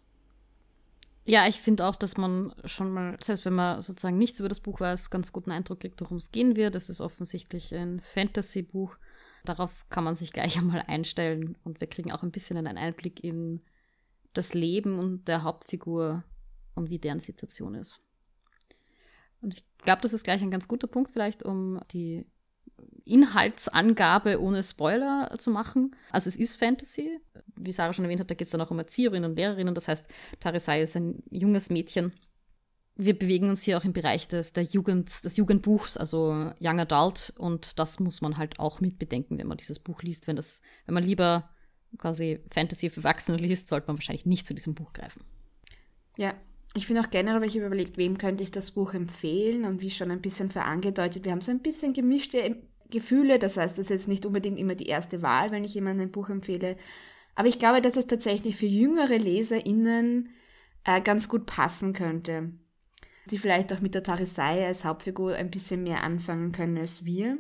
[1.25, 4.61] Ja, ich finde auch, dass man schon mal, selbst wenn man sozusagen nichts über das
[4.61, 6.75] Buch weiß, ganz guten Eindruck kriegt, worum es gehen wird.
[6.75, 8.95] Es ist offensichtlich ein Fantasy-Buch.
[9.43, 13.21] Darauf kann man sich gleich einmal einstellen und wir kriegen auch ein bisschen einen Einblick
[13.21, 13.61] in
[14.33, 16.23] das Leben und der Hauptfigur
[16.79, 17.99] und wie deren Situation ist.
[19.41, 22.25] Und ich glaube, das ist gleich ein ganz guter Punkt vielleicht, um die
[23.05, 25.95] Inhaltsangabe ohne Spoiler zu machen.
[26.11, 27.19] Also es ist Fantasy.
[27.55, 29.75] Wie Sarah schon erwähnt hat, da geht es dann auch um Erzieherinnen und Lehrerinnen.
[29.75, 30.07] Das heißt,
[30.39, 32.13] Tarisai ist ein junges Mädchen.
[32.95, 37.33] Wir bewegen uns hier auch im Bereich des, der Jugend, des Jugendbuchs, also Young Adult.
[37.37, 40.27] Und das muss man halt auch mitbedenken, wenn man dieses Buch liest.
[40.27, 41.49] Wenn, das, wenn man lieber
[41.97, 45.23] quasi Fantasy für Erwachsene liest, sollte man wahrscheinlich nicht zu diesem Buch greifen.
[46.17, 46.33] Ja,
[46.75, 49.89] ich finde auch generell, weil ich überlegt, wem könnte ich das Buch empfehlen und wie
[49.89, 52.57] schon ein bisschen verangedeutet, wir haben so ein bisschen gemischte
[52.89, 53.39] Gefühle.
[53.39, 56.11] Das heißt, das ist jetzt nicht unbedingt immer die erste Wahl, wenn ich jemandem ein
[56.11, 56.77] Buch empfehle.
[57.35, 60.29] Aber ich glaube, dass es tatsächlich für jüngere LeserInnen
[60.83, 62.51] äh, ganz gut passen könnte.
[63.31, 67.37] Die vielleicht auch mit der Tarisei als Hauptfigur ein bisschen mehr anfangen können als wir.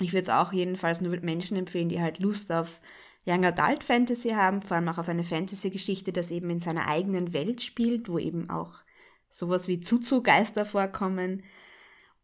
[0.00, 2.80] Ich würde es auch jedenfalls nur Menschen empfehlen, die halt Lust auf
[3.26, 7.32] Young Adult Fantasy haben, vor allem auch auf eine Fantasy-Geschichte, das eben in seiner eigenen
[7.32, 8.72] Welt spielt, wo eben auch
[9.28, 11.42] sowas wie Zuzu-Geister vorkommen.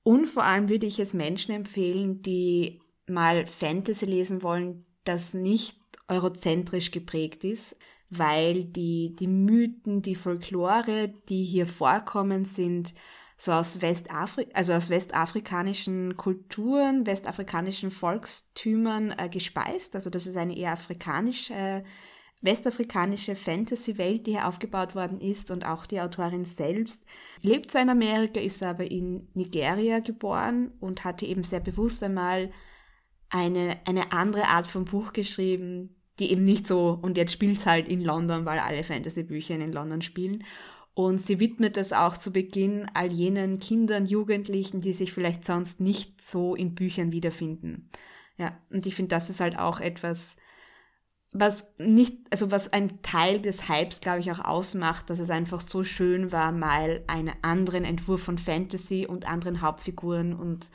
[0.03, 5.79] Und vor allem würde ich es Menschen empfehlen, die mal Fantasy lesen wollen, das nicht
[6.09, 7.77] eurozentrisch geprägt ist,
[8.11, 12.95] weil die, die Mythen, die Folklore, die hier vorkommen, sind
[13.37, 19.95] so aus Westafrika, also aus westafrikanischen Kulturen, westafrikanischen Volkstümern äh, gespeist.
[19.95, 21.83] Also das ist eine eher afrikanische äh,
[22.43, 27.05] westafrikanische Fantasy-Welt, die hier aufgebaut worden ist und auch die Autorin selbst
[27.41, 32.51] lebt zwar in Amerika, ist aber in Nigeria geboren und hatte eben sehr bewusst einmal
[33.31, 37.67] eine, eine andere Art von Buch geschrieben, die eben nicht so, und jetzt spielt es
[37.67, 40.45] halt in London, weil alle Fantasy-Bücher in London spielen.
[40.97, 45.79] Und sie widmet es auch zu Beginn all jenen Kindern, Jugendlichen, die sich vielleicht sonst
[45.79, 47.91] nicht so in Büchern wiederfinden.
[48.39, 50.37] Ja, und ich finde, das ist halt auch etwas,
[51.33, 55.61] was nicht, also was ein Teil des Hypes, glaube ich, auch ausmacht, dass es einfach
[55.61, 60.71] so schön war, mal einen anderen Entwurf von Fantasy und anderen Hauptfiguren und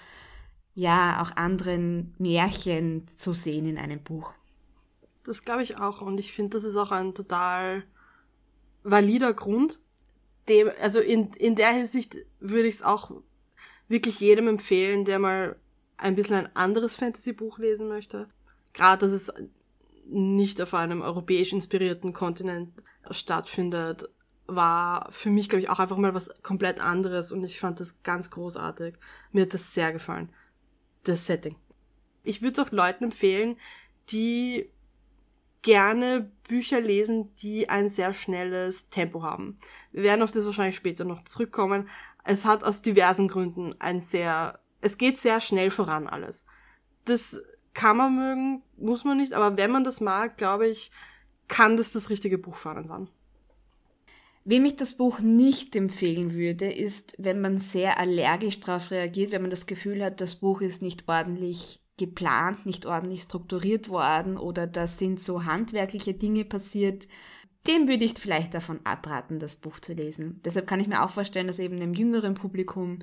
[0.76, 4.32] ja, auch anderen Märchen zu sehen in einem Buch.
[5.24, 7.84] Das glaube ich auch und ich finde, das ist auch ein total
[8.84, 9.80] valider Grund.
[10.50, 13.12] Dem, also in, in der Hinsicht würde ich es auch
[13.88, 15.56] wirklich jedem empfehlen, der mal
[15.98, 18.28] ein bisschen ein anderes Fantasy-Buch lesen möchte.
[18.74, 19.32] Gerade, dass es
[20.06, 22.72] nicht auf einem europäisch inspirierten Kontinent
[23.12, 24.10] stattfindet,
[24.48, 28.04] war für mich, glaube ich, auch einfach mal was komplett anderes und ich fand das
[28.04, 28.96] ganz großartig.
[29.32, 30.30] Mir hat das sehr gefallen.
[31.04, 31.56] Das Setting.
[32.24, 33.58] Ich würde es auch Leuten empfehlen,
[34.12, 34.70] die
[35.62, 39.60] gerne Bücher lesen, die ein sehr schnelles Tempo haben.
[39.92, 41.88] Wir werden auf das wahrscheinlich später noch zurückkommen.
[42.24, 46.46] Es hat aus diversen Gründen ein sehr, es geht sehr schnell voran alles.
[47.06, 47.42] Das
[47.74, 50.92] kann man mögen, muss man nicht, aber wenn man das mag, glaube ich,
[51.48, 53.10] kann das das richtige Buch für sein.
[54.44, 59.44] Wem ich das Buch nicht empfehlen würde, ist, wenn man sehr allergisch darauf reagiert, wenn
[59.44, 64.66] man das Gefühl hat, das Buch ist nicht ordentlich geplant, nicht ordentlich strukturiert worden oder
[64.66, 67.08] da sind so handwerkliche Dinge passiert,
[67.68, 70.42] dem würde ich vielleicht davon abraten, das Buch zu lesen.
[70.44, 73.00] Deshalb kann ich mir auch vorstellen, dass eben einem jüngeren Publikum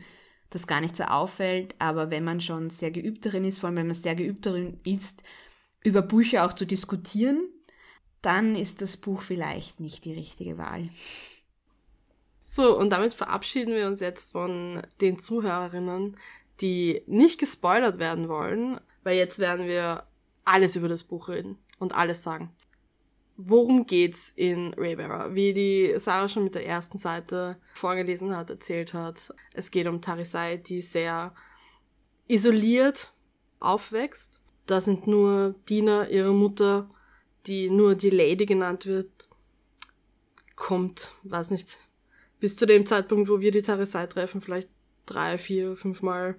[0.51, 3.77] das gar nicht so auffällt, aber wenn man schon sehr geübt darin ist, vor allem
[3.77, 5.23] wenn man sehr geübt darin ist,
[5.85, 7.49] über Bücher auch zu diskutieren,
[8.21, 10.89] dann ist das Buch vielleicht nicht die richtige Wahl.
[12.43, 16.17] So, und damit verabschieden wir uns jetzt von den Zuhörerinnen,
[16.61, 20.05] die nicht gespoilert werden wollen, weil jetzt werden wir
[20.45, 22.53] alles über das Buch reden und alles sagen
[23.39, 25.35] worum geht's in Raybearer?
[25.35, 29.33] Wie die Sarah schon mit der ersten Seite vorgelesen hat, erzählt hat.
[29.55, 31.33] Es geht um Tarisai, die sehr
[32.27, 33.15] isoliert
[33.61, 34.43] aufwächst.
[34.67, 36.91] Da sind nur Dina, ihre Mutter,
[37.47, 39.29] die nur die Lady genannt wird,
[40.57, 41.79] kommt, weiß nicht,
[42.41, 44.69] bis zu dem Zeitpunkt, wo wir die Tarisai treffen, vielleicht
[45.07, 46.39] drei, vier, fünf Mal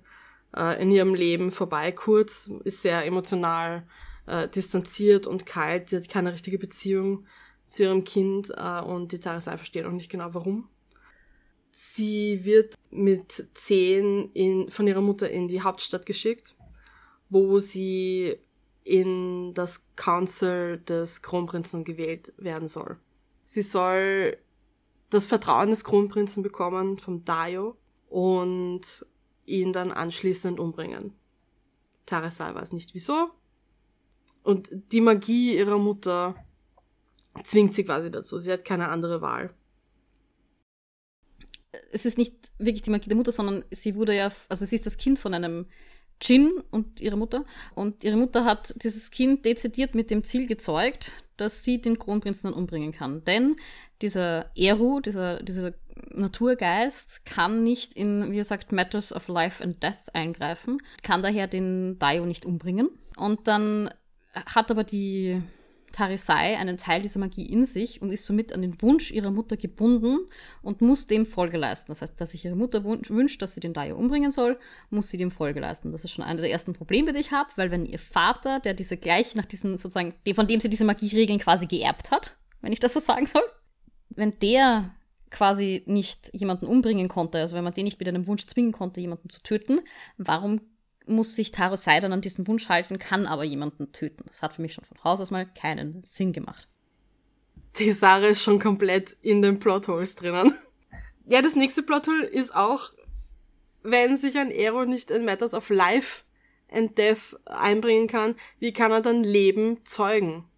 [0.56, 1.92] äh, in ihrem Leben vorbei.
[1.92, 3.84] Kurz ist sehr emotional
[4.26, 5.90] äh, distanziert und kalt.
[5.90, 7.26] Sie hat keine richtige Beziehung
[7.66, 10.70] zu ihrem Kind äh, und die Tarisai versteht auch nicht genau warum.
[11.72, 16.56] Sie wird mit zehn in, von ihrer Mutter in die Hauptstadt geschickt,
[17.30, 18.38] wo sie
[18.84, 22.98] in das Council des Kronprinzen gewählt werden soll.
[23.46, 24.38] Sie soll
[25.10, 27.78] das Vertrauen des Kronprinzen bekommen vom Dayo
[28.10, 29.06] und
[29.50, 31.14] ihn dann anschließend umbringen.
[32.06, 33.30] Taresai weiß nicht wieso.
[34.44, 36.36] Und die Magie ihrer Mutter
[37.44, 38.40] zwingt sie quasi dazu.
[38.40, 39.54] Sie hat keine andere Wahl.
[41.92, 44.86] Es ist nicht wirklich die Magie der Mutter, sondern sie wurde ja, also sie ist
[44.86, 45.68] das Kind von einem
[46.22, 47.46] Jin und ihrer Mutter.
[47.76, 52.50] Und ihre Mutter hat dieses Kind dezidiert mit dem Ziel gezeugt, dass sie den Kronprinzen
[52.50, 53.24] dann umbringen kann.
[53.24, 53.56] Denn
[54.02, 55.74] dieser Eru, dieser, dieser
[56.14, 61.48] Naturgeist, kann nicht in, wie er sagt, Matters of Life and Death eingreifen, kann daher
[61.48, 62.90] den Daio nicht umbringen.
[63.18, 63.90] Und dann
[64.34, 65.42] hat aber die
[65.92, 69.58] Tarisai einen Teil dieser Magie in sich und ist somit an den Wunsch ihrer Mutter
[69.58, 70.20] gebunden
[70.62, 71.92] und muss dem Folge leisten.
[71.92, 74.60] Das heißt, dass sich ihre Mutter wünscht, dass sie den Daio umbringen soll,
[74.90, 75.92] muss sie dem Folge leisten.
[75.92, 78.74] Das ist schon einer der ersten Probleme, die ich habe, weil wenn ihr Vater, der
[78.74, 82.80] diese gleich nach diesen sozusagen, von dem sie diese Magieregeln quasi geerbt hat, wenn ich
[82.80, 83.44] das so sagen soll,
[84.10, 84.94] wenn der
[85.32, 89.02] quasi nicht jemanden umbringen konnte, also wenn man den nicht mit einem Wunsch zwingen konnte,
[89.02, 89.82] jemanden zu töten,
[90.18, 90.62] warum
[91.06, 94.24] muss sich Taro Seidan an diesen Wunsch halten, kann aber jemanden töten.
[94.28, 96.68] Das hat für mich schon von Haus aus mal keinen Sinn gemacht.
[97.78, 100.56] Die Sache ist schon komplett in den Plotholes drinnen.
[101.28, 102.92] Ja, das nächste Plothole ist auch,
[103.84, 106.24] wenn sich ein Ero nicht in Matters of Life
[106.72, 110.49] and Death einbringen kann, wie kann er dann Leben zeugen?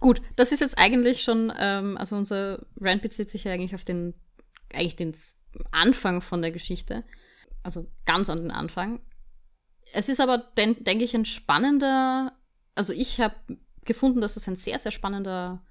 [0.00, 3.84] Gut, das ist jetzt eigentlich schon, ähm, also unser Rand bezieht sich ja eigentlich auf
[3.84, 4.14] den,
[4.72, 5.14] eigentlich den
[5.72, 7.04] Anfang von der Geschichte
[7.66, 9.00] also ganz an den Anfang.
[9.92, 12.32] Es ist aber, den, denke ich, ein spannender,
[12.76, 13.34] also ich habe
[13.84, 15.64] gefunden, dass es ein sehr, sehr spannender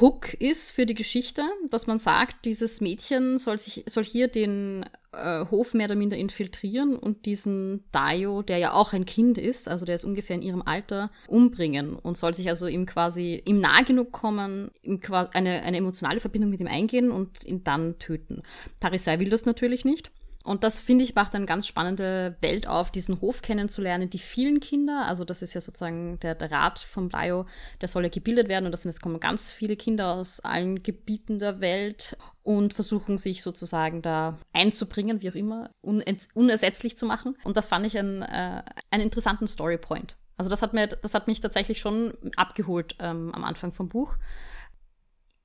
[0.00, 4.84] Hook ist für die Geschichte, dass man sagt, dieses Mädchen soll sich soll hier den
[5.12, 9.68] äh, Hof mehr oder minder infiltrieren und diesen Dayo, der ja auch ein Kind ist,
[9.68, 13.60] also der ist ungefähr in ihrem Alter, umbringen und soll sich also ihm quasi ihm
[13.60, 15.00] nah genug kommen, ihm
[15.32, 18.42] eine, eine emotionale Verbindung mit ihm eingehen und ihn dann töten.
[18.80, 20.10] Tarisai will das natürlich nicht.
[20.44, 24.08] Und das, finde ich, macht eine ganz spannende Welt auf, diesen Hof kennenzulernen.
[24.08, 27.44] Die vielen Kinder, also das ist ja sozusagen der, der Rat vom Bio,
[27.80, 28.64] der soll ja gebildet werden.
[28.64, 33.18] Und das sind, jetzt kommen ganz viele Kinder aus allen Gebieten der Welt und versuchen
[33.18, 37.36] sich sozusagen da einzubringen, wie auch immer, unersetzlich zu machen.
[37.44, 40.16] Und das fand ich einen, äh, einen interessanten Storypoint.
[40.38, 44.14] Also das hat, mir, das hat mich tatsächlich schon abgeholt ähm, am Anfang vom Buch.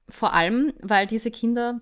[0.07, 1.81] Vor allem, weil diese Kinder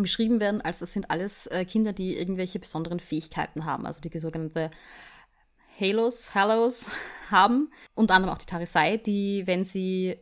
[0.00, 4.18] beschrieben werden, als das sind alles äh, Kinder, die irgendwelche besonderen Fähigkeiten haben, also die
[4.18, 4.70] sogenannte
[5.78, 6.90] Halos, Halos
[7.30, 7.70] haben.
[7.94, 10.16] Unter anderem auch die Tarisei, die, wenn sie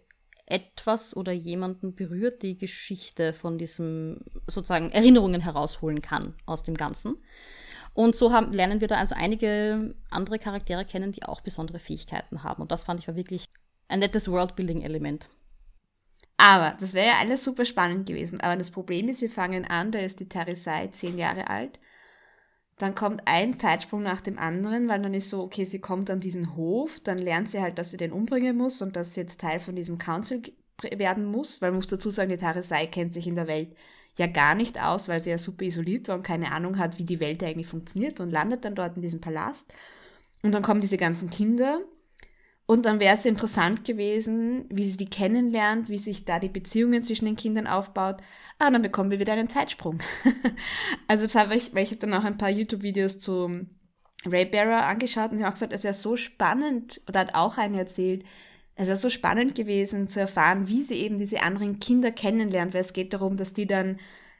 [0.46, 7.16] etwas oder jemanden berührt, die Geschichte von diesem sozusagen Erinnerungen herausholen kann aus dem Ganzen.
[7.94, 12.42] Und so haben, lernen wir da also einige andere Charaktere kennen, die auch besondere Fähigkeiten
[12.42, 12.62] haben.
[12.62, 13.44] Und das fand ich war wirklich
[13.88, 15.28] ein nettes Worldbuilding-Element.
[16.40, 18.40] Aber das wäre ja alles super spannend gewesen.
[18.40, 21.79] Aber das Problem ist, wir fangen an, da ist die Tarisai zehn Jahre alt.
[22.79, 26.18] Dann kommt ein Zeitsprung nach dem anderen, weil dann ist so, okay, sie kommt an
[26.18, 29.38] diesen Hof, dann lernt sie halt, dass sie den umbringen muss und dass sie jetzt
[29.42, 30.40] Teil von diesem Council
[30.96, 33.76] werden muss, weil man muss dazu sagen, die Tarisai kennt sich in der Welt
[34.16, 37.05] ja gar nicht aus, weil sie ja super isoliert war und keine Ahnung hat, wie
[37.05, 39.70] die Welt eigentlich funktioniert und landet dann dort in diesem Palast.
[40.42, 41.83] Und dann kommen diese ganzen Kinder
[42.70, 47.02] und dann wäre es interessant gewesen, wie sie die kennenlernt, wie sich da die Beziehungen
[47.02, 48.18] zwischen den Kindern aufbaut.
[48.61, 49.98] Ah, dann bekommen wir wieder einen Zeitsprung.
[51.09, 53.66] also das habe ich, weil ich habe dann auch ein paar YouTube-Videos zu
[54.24, 57.59] Ray Barra angeschaut und sie haben auch gesagt, es wäre so spannend, oder hat auch
[57.59, 58.24] eine erzählt,
[58.76, 62.83] es wäre so spannend gewesen zu erfahren, wie sie eben diese anderen Kinder kennenlernt, weil
[62.83, 63.98] es geht darum, dass die dann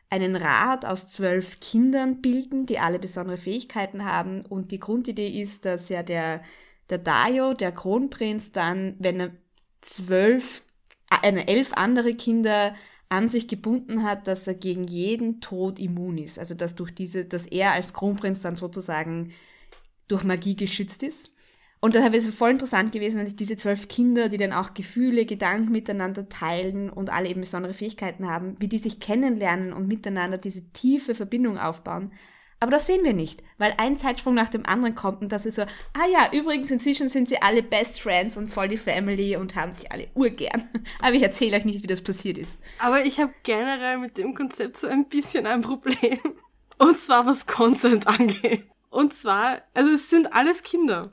[0.09, 5.65] einen Rat aus zwölf Kindern bilden, die alle besondere Fähigkeiten haben und die Grundidee ist,
[5.65, 6.43] dass ja der
[6.91, 9.31] der Dayo, der Kronprinz, dann, wenn er
[9.81, 10.63] zwölf,
[11.23, 12.75] äh, elf andere Kinder
[13.09, 16.39] an sich gebunden hat, dass er gegen jeden Tod immun ist.
[16.39, 19.33] Also dass durch diese, dass er als Kronprinz dann sozusagen
[20.07, 21.33] durch Magie geschützt ist.
[21.81, 24.75] Und da wäre es voll interessant gewesen, wenn sich diese zwölf Kinder, die dann auch
[24.75, 29.89] Gefühle, Gedanken miteinander teilen und alle eben besondere Fähigkeiten haben, wie die sich kennenlernen und
[29.89, 32.13] miteinander diese tiefe Verbindung aufbauen.
[32.63, 35.55] Aber das sehen wir nicht, weil ein Zeitsprung nach dem anderen kommt und das ist
[35.57, 39.57] so, ah ja, übrigens inzwischen sind sie alle Best Friends und voll die Family und
[39.57, 40.63] haben sich alle urgern.
[41.01, 42.61] Aber ich erzähle euch nicht, wie das passiert ist.
[42.79, 46.19] Aber ich habe generell mit dem Konzept so ein bisschen ein Problem.
[46.79, 48.65] Und zwar was Consent angeht.
[48.89, 51.13] Und zwar, also es sind alles Kinder.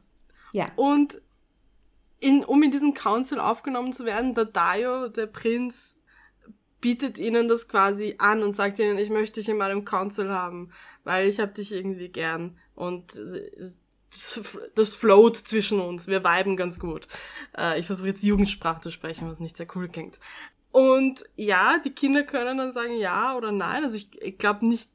[0.53, 0.71] Ja.
[0.77, 1.21] Und
[2.21, 5.96] in, um in diesen Council aufgenommen zu werden, der Dayo, der Prinz,
[6.81, 10.71] bietet ihnen das quasi an und sagt ihnen, ich möchte dich in meinem Council haben,
[11.03, 12.57] weil ich hab dich irgendwie gern.
[12.75, 14.41] Und das,
[14.75, 16.07] das float zwischen uns.
[16.07, 17.07] Wir viben ganz gut.
[17.57, 20.19] Äh, ich versuche jetzt Jugendsprache zu sprechen, was nicht sehr cool klingt.
[20.71, 23.83] Und ja, die Kinder können dann sagen ja oder nein.
[23.83, 24.89] Also ich, ich glaube nicht,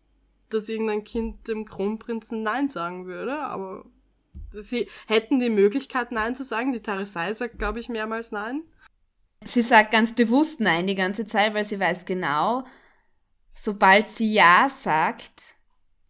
[0.51, 3.85] dass irgendein Kind dem Kronprinzen Nein sagen würde, aber
[4.51, 6.73] sie hätten die Möglichkeit, Nein zu sagen.
[6.73, 8.63] Die Tarisei sagt, glaube ich, mehrmals Nein.
[9.45, 12.65] Sie sagt ganz bewusst Nein die ganze Zeit, weil sie weiß genau,
[13.55, 15.33] sobald sie Ja sagt,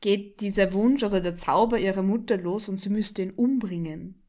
[0.00, 4.20] geht dieser Wunsch oder der Zauber ihrer Mutter los und sie müsste ihn umbringen.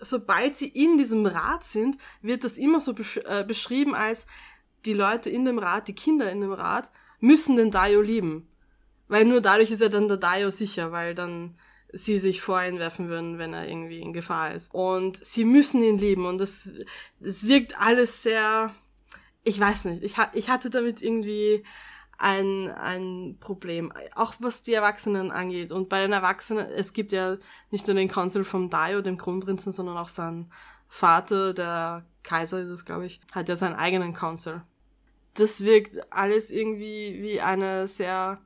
[0.00, 4.26] Sobald sie in diesem Rat sind, wird das immer so besch äh, beschrieben als
[4.84, 6.90] die Leute in dem Rat, die Kinder in dem Rat,
[7.20, 8.46] müssen den Dayo lieben.
[9.08, 11.56] Weil nur dadurch ist er dann der Dayo sicher, weil dann
[11.94, 14.72] sie sich vor ihn werfen würden, wenn er irgendwie in Gefahr ist.
[14.74, 16.70] Und sie müssen ihn lieben und das,
[17.20, 18.74] das wirkt alles sehr,
[19.42, 21.64] ich weiß nicht, ich, ich hatte damit irgendwie
[22.18, 25.72] ein, ein Problem, auch was die Erwachsenen angeht.
[25.72, 27.36] Und bei den Erwachsenen, es gibt ja
[27.70, 30.50] nicht nur den Council vom Daio, dem Kronprinzen, sondern auch sein
[30.88, 34.62] Vater, der Kaiser ist es, glaube ich, hat ja seinen eigenen Council.
[35.34, 38.40] Das wirkt alles irgendwie wie eine sehr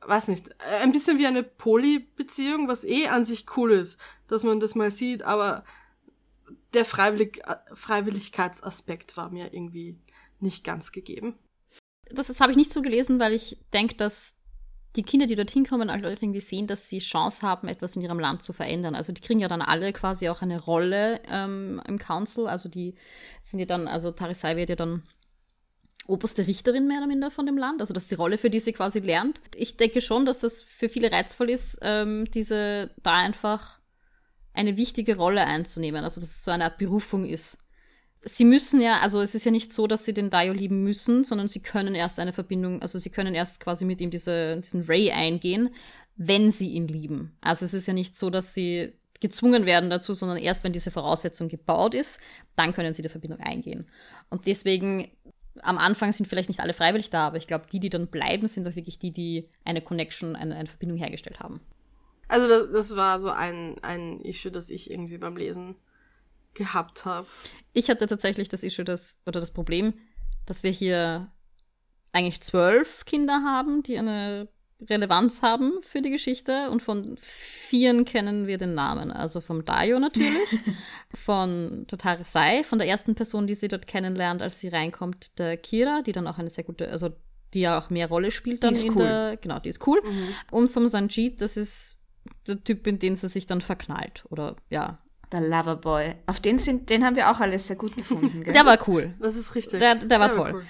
[0.00, 4.44] weiß nicht, äh, ein bisschen wie eine Poly-Beziehung, was eh an sich cool ist, dass
[4.44, 5.64] man das mal sieht, aber
[6.74, 9.98] der Freiwillig äh, Freiwilligkeitsaspekt war mir irgendwie
[10.40, 11.38] nicht ganz gegeben.
[12.10, 14.36] Das, das habe ich nicht so gelesen, weil ich denke, dass
[14.96, 18.18] die Kinder, die dorthin kommen, halt irgendwie sehen, dass sie Chance haben, etwas in ihrem
[18.18, 18.94] Land zu verändern.
[18.94, 22.46] Also die kriegen ja dann alle quasi auch eine Rolle ähm, im Council.
[22.46, 22.94] Also die
[23.42, 25.02] sind ja dann, also Tarisai wird ja dann
[26.06, 28.72] oberste Richterin mehr oder minder von dem Land, also dass die Rolle für die sie
[28.72, 29.40] quasi lernt.
[29.54, 33.80] Ich denke schon, dass das für viele reizvoll ist, ähm, diese da einfach
[34.52, 37.58] eine wichtige Rolle einzunehmen, also dass es so eine Art Berufung ist.
[38.22, 41.22] Sie müssen ja, also es ist ja nicht so, dass sie den Dayo lieben müssen,
[41.22, 44.82] sondern sie können erst eine Verbindung, also sie können erst quasi mit ihm diese, diesen
[44.82, 45.70] Ray eingehen,
[46.16, 47.36] wenn sie ihn lieben.
[47.40, 50.90] Also es ist ja nicht so, dass sie gezwungen werden dazu, sondern erst wenn diese
[50.90, 52.20] Voraussetzung gebaut ist,
[52.56, 53.88] dann können sie die Verbindung eingehen.
[54.30, 55.08] Und deswegen
[55.62, 58.46] am Anfang sind vielleicht nicht alle freiwillig da, aber ich glaube, die, die dann bleiben,
[58.46, 61.60] sind doch wirklich die, die eine Connection, eine, eine Verbindung hergestellt haben.
[62.28, 65.76] Also das, das war so ein, ein Issue, das ich irgendwie beim Lesen
[66.54, 67.26] gehabt habe.
[67.72, 69.94] Ich hatte tatsächlich das Issue, das, oder das Problem,
[70.46, 71.30] dass wir hier
[72.12, 74.48] eigentlich zwölf Kinder haben, die eine
[74.88, 79.10] Relevanz haben für die Geschichte und von vieren kennen wir den Namen.
[79.10, 80.60] Also vom Dayo natürlich,
[81.14, 85.56] von Totare Sai, von der ersten Person, die sie dort kennenlernt, als sie reinkommt, der
[85.56, 87.10] Kira, die dann auch eine sehr gute, also
[87.54, 89.02] die ja auch mehr Rolle spielt dann in cool.
[89.02, 90.02] der, genau, die ist cool.
[90.04, 90.28] Mhm.
[90.50, 91.96] Und vom Sanjit, das ist
[92.46, 94.98] der Typ, in den sie sich dann verknallt oder ja.
[95.32, 96.14] Der Loverboy.
[96.26, 98.44] Auf den sind, den haben wir auch alles sehr gut gefunden.
[98.44, 98.52] Gell?
[98.52, 99.14] Der war cool.
[99.20, 99.80] Das ist richtig.
[99.80, 100.52] Der, der war der toll.
[100.52, 100.66] War cool.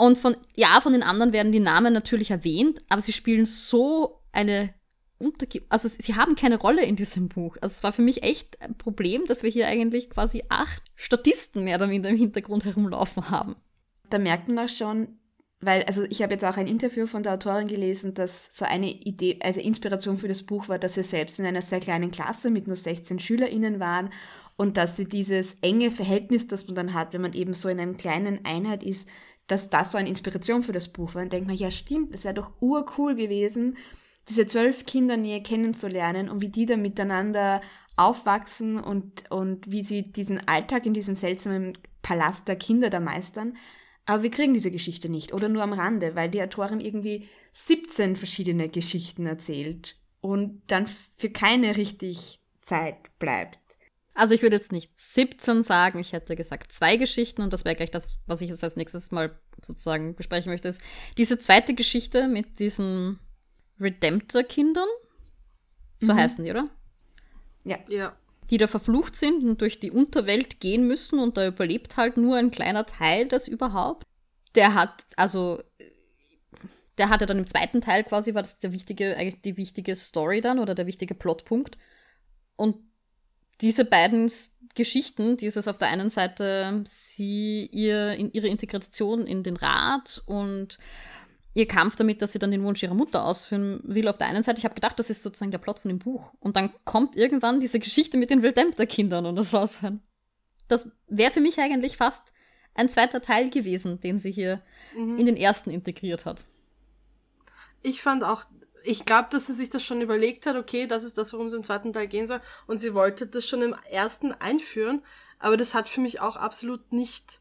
[0.00, 4.22] Und von, ja, von den anderen werden die Namen natürlich erwähnt, aber sie spielen so
[4.32, 4.72] eine
[5.18, 7.58] Unterge also sie haben keine Rolle in diesem Buch.
[7.60, 11.64] Also es war für mich echt ein Problem, dass wir hier eigentlich quasi acht Statisten
[11.64, 13.56] mehr oder minder im Hintergrund herumlaufen haben.
[14.08, 15.18] Da merkt man auch schon,
[15.60, 18.90] weil, also ich habe jetzt auch ein Interview von der Autorin gelesen, dass so eine
[18.90, 22.50] Idee, also Inspiration für das Buch war, dass sie selbst in einer sehr kleinen Klasse
[22.50, 24.08] mit nur 16 SchülerInnen waren
[24.56, 27.80] und dass sie dieses enge Verhältnis, das man dann hat, wenn man eben so in
[27.80, 29.06] einer kleinen Einheit ist,
[29.50, 31.22] dass das so eine Inspiration für das Buch war.
[31.22, 33.76] Und denkt man, ja stimmt, es wäre doch urcool gewesen,
[34.28, 37.60] diese zwölf Kinder näher kennenzulernen und wie die dann miteinander
[37.96, 43.56] aufwachsen und, und wie sie diesen Alltag in diesem seltsamen Palast der Kinder da meistern.
[44.06, 48.16] Aber wir kriegen diese Geschichte nicht oder nur am Rande, weil die Autorin irgendwie 17
[48.16, 50.86] verschiedene Geschichten erzählt und dann
[51.16, 53.59] für keine richtig Zeit bleibt.
[54.20, 57.74] Also ich würde jetzt nicht 17 sagen, ich hätte gesagt zwei Geschichten und das wäre
[57.74, 60.82] gleich das, was ich jetzt als nächstes mal sozusagen besprechen möchte, ist
[61.16, 63.18] diese zweite Geschichte mit diesen
[63.80, 64.88] Redemptor-Kindern.
[66.00, 66.18] So mhm.
[66.18, 66.68] heißen die, oder?
[67.64, 67.78] Ja.
[67.88, 68.14] Ja.
[68.50, 72.36] Die da verflucht sind und durch die Unterwelt gehen müssen und da überlebt halt nur
[72.36, 74.04] ein kleiner Teil das überhaupt.
[74.54, 75.62] Der hat, also,
[76.98, 80.42] der hatte dann im zweiten Teil quasi, war das der wichtige, eigentlich die wichtige Story
[80.42, 81.78] dann oder der wichtige Plotpunkt.
[82.56, 82.89] Und
[83.60, 84.30] diese beiden
[84.74, 90.78] Geschichten, dieses auf der einen Seite sie ihr in ihre Integration in den Rat und
[91.54, 94.42] ihr Kampf damit, dass sie dann den Wunsch ihrer Mutter ausführen will, auf der einen
[94.42, 94.58] Seite.
[94.58, 96.32] Ich habe gedacht, das ist sozusagen der Plot von dem Buch.
[96.38, 100.00] Und dann kommt irgendwann diese Geschichte mit den Redemptor-Kindern und das war so ein.
[100.68, 102.22] Das wäre für mich eigentlich fast
[102.74, 104.62] ein zweiter Teil gewesen, den sie hier
[104.96, 105.18] mhm.
[105.18, 106.44] in den ersten integriert hat.
[107.82, 108.44] Ich fand auch
[108.84, 111.52] ich glaube, dass sie sich das schon überlegt hat, okay, das ist das, worum es
[111.52, 112.40] im zweiten Teil gehen soll.
[112.66, 115.02] Und sie wollte das schon im ersten einführen,
[115.38, 117.40] aber das hat für mich auch absolut nicht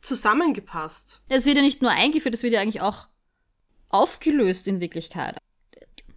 [0.00, 1.20] zusammengepasst.
[1.28, 3.08] Es wird ja nicht nur eingeführt, es wird ja eigentlich auch
[3.90, 5.36] aufgelöst in Wirklichkeit.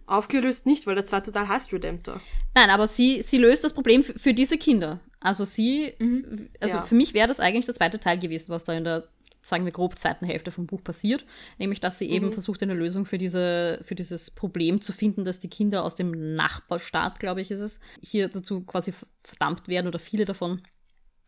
[0.06, 2.20] Aufgelöst nicht, weil der zweite Teil heißt Redemptor.
[2.54, 5.00] Nein, aber sie, sie löst das Problem für diese Kinder.
[5.20, 6.50] Also sie, mhm.
[6.60, 6.82] also ja.
[6.82, 9.08] für mich wäre das eigentlich der zweite Teil gewesen, was da in der
[9.42, 11.26] sagen wir grob, zweiten Hälfte vom Buch passiert.
[11.58, 12.12] Nämlich, dass sie mhm.
[12.12, 15.96] eben versucht, eine Lösung für, diese, für dieses Problem zu finden, dass die Kinder aus
[15.96, 20.62] dem Nachbarstaat, glaube ich, ist es, hier dazu quasi verdammt werden oder viele davon,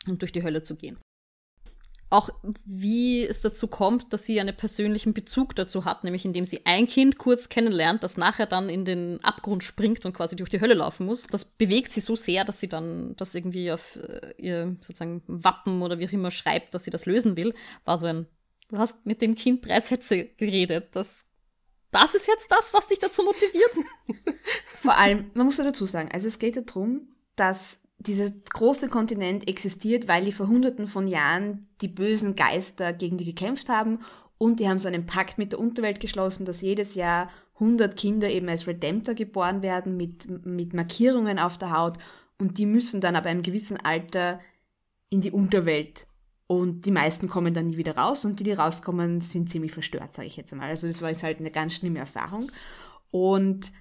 [0.09, 0.99] um durch die Hölle zu gehen
[2.15, 2.31] auch
[2.65, 6.87] wie es dazu kommt, dass sie einen persönlichen Bezug dazu hat, nämlich indem sie ein
[6.87, 10.75] Kind kurz kennenlernt, das nachher dann in den Abgrund springt und quasi durch die Hölle
[10.75, 11.27] laufen muss.
[11.27, 15.83] Das bewegt sie so sehr, dass sie dann das irgendwie auf äh, ihr sozusagen Wappen
[15.83, 17.53] oder wie auch immer schreibt, dass sie das lösen will.
[17.85, 18.27] War so ein,
[18.69, 20.91] du hast mit dem Kind drei Sätze geredet.
[20.93, 21.27] Das,
[21.91, 23.73] das ist jetzt das, was dich dazu motiviert.
[24.81, 28.89] Vor allem, man muss ja dazu sagen, also es geht ja darum, dass dieser große
[28.89, 34.01] Kontinent existiert, weil die vor hunderten von Jahren die bösen Geister gegen die gekämpft haben
[34.39, 38.31] und die haben so einen Pakt mit der Unterwelt geschlossen, dass jedes Jahr 100 Kinder
[38.31, 41.99] eben als Redemptor geboren werden mit, mit Markierungen auf der Haut
[42.39, 44.41] und die müssen dann aber einem gewissen Alter
[45.09, 46.07] in die Unterwelt
[46.47, 50.13] und die meisten kommen dann nie wieder raus und die, die rauskommen, sind ziemlich verstört,
[50.13, 50.69] sage ich jetzt einmal.
[50.69, 52.51] Also das war jetzt halt eine ganz schlimme Erfahrung
[53.11, 53.73] und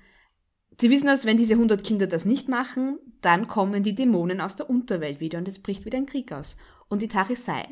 [0.79, 4.55] Sie wissen, dass wenn diese 100 Kinder das nicht machen, dann kommen die Dämonen aus
[4.55, 6.57] der Unterwelt wieder und es bricht wieder ein Krieg aus.
[6.89, 7.63] Und die Tarisei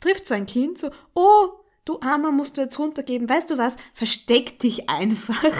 [0.00, 1.48] trifft so ein Kind so, oh,
[1.84, 3.28] du Armer, musst du jetzt runtergeben.
[3.28, 3.76] Weißt du was?
[3.94, 5.52] Versteck dich einfach.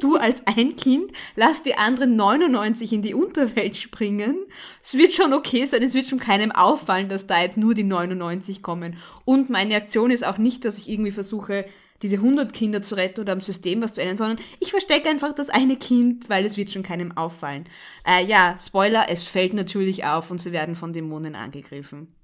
[0.00, 4.38] Du als ein Kind, lass die anderen 99 in die Unterwelt springen.
[4.82, 7.84] Es wird schon okay sein, es wird schon keinem auffallen, dass da jetzt nur die
[7.84, 8.96] 99 kommen.
[9.26, 11.66] Und meine Aktion ist auch nicht, dass ich irgendwie versuche,
[12.02, 15.32] diese 100 Kinder zu retten oder am System was zu ändern, sondern ich verstecke einfach
[15.32, 17.64] das eine Kind, weil es wird schon keinem auffallen.
[18.06, 22.14] Äh, ja, Spoiler, es fällt natürlich auf und sie werden von Dämonen angegriffen.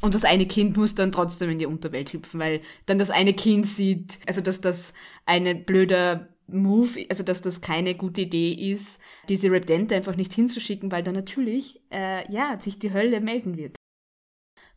[0.00, 3.32] Und das eine Kind muss dann trotzdem in die Unterwelt hüpfen, weil dann das eine
[3.32, 4.92] Kind sieht, also dass das
[5.26, 10.90] ein blöder Move, also dass das keine gute Idee ist, diese Redente einfach nicht hinzuschicken,
[10.90, 13.77] weil dann natürlich, äh, ja, sich die Hölle melden wird.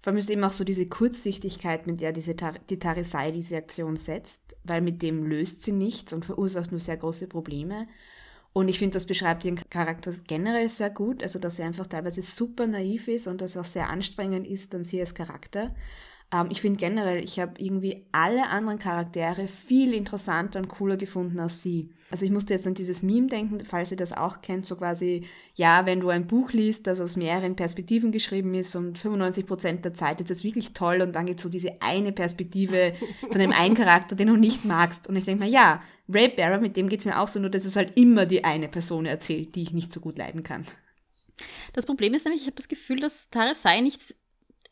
[0.01, 3.57] Vor allem ist eben auch so diese Kurzsichtigkeit, mit der diese Tar die Tarisei diese
[3.57, 7.87] Aktion setzt, weil mit dem löst sie nichts und verursacht nur sehr große Probleme.
[8.51, 12.23] Und ich finde, das beschreibt ihren Charakter generell sehr gut, also dass sie einfach teilweise
[12.23, 15.73] super naiv ist und dass auch sehr anstrengend ist, dann sie als Charakter.
[16.31, 21.39] Ähm, ich finde generell, ich habe irgendwie alle anderen Charaktere viel interessanter und cooler gefunden
[21.39, 21.89] als sie.
[22.09, 25.25] Also ich musste jetzt an dieses Meme denken, falls ihr das auch kennt, so quasi,
[25.55, 29.85] ja, wenn du ein Buch liest, das aus mehreren Perspektiven geschrieben ist und 95 Prozent
[29.85, 32.93] der Zeit ist es wirklich toll und dann gibt es so diese eine Perspektive
[33.29, 35.07] von dem einen Charakter, den du nicht magst.
[35.07, 37.49] Und ich denke mir, ja, Ray Barra, mit dem geht es mir auch so, nur
[37.49, 40.65] dass es halt immer die eine Person erzählt, die ich nicht so gut leiden kann.
[41.73, 44.15] Das Problem ist nämlich, ich habe das Gefühl, dass Taresai nicht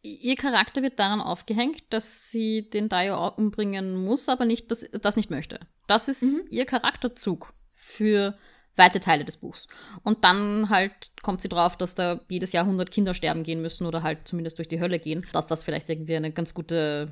[0.02, 5.16] ihr Charakter wird daran aufgehängt, dass sie den Dio umbringen muss, aber nicht, das, das
[5.16, 5.60] nicht möchte.
[5.88, 6.43] Das ist mhm.
[6.50, 8.38] ihr Charakterzug für
[8.76, 9.68] weite Teile des Buchs.
[10.04, 13.86] Und dann halt kommt sie drauf, dass da jedes Jahr 100 Kinder sterben gehen müssen
[13.86, 17.12] oder halt zumindest durch die Hölle gehen, dass das vielleicht irgendwie eine ganz gute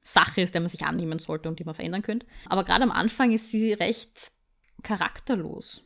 [0.00, 2.26] Sache ist, der man sich annehmen sollte und die man verändern könnte.
[2.46, 4.32] Aber gerade am Anfang ist sie recht
[4.82, 5.82] charakterlos.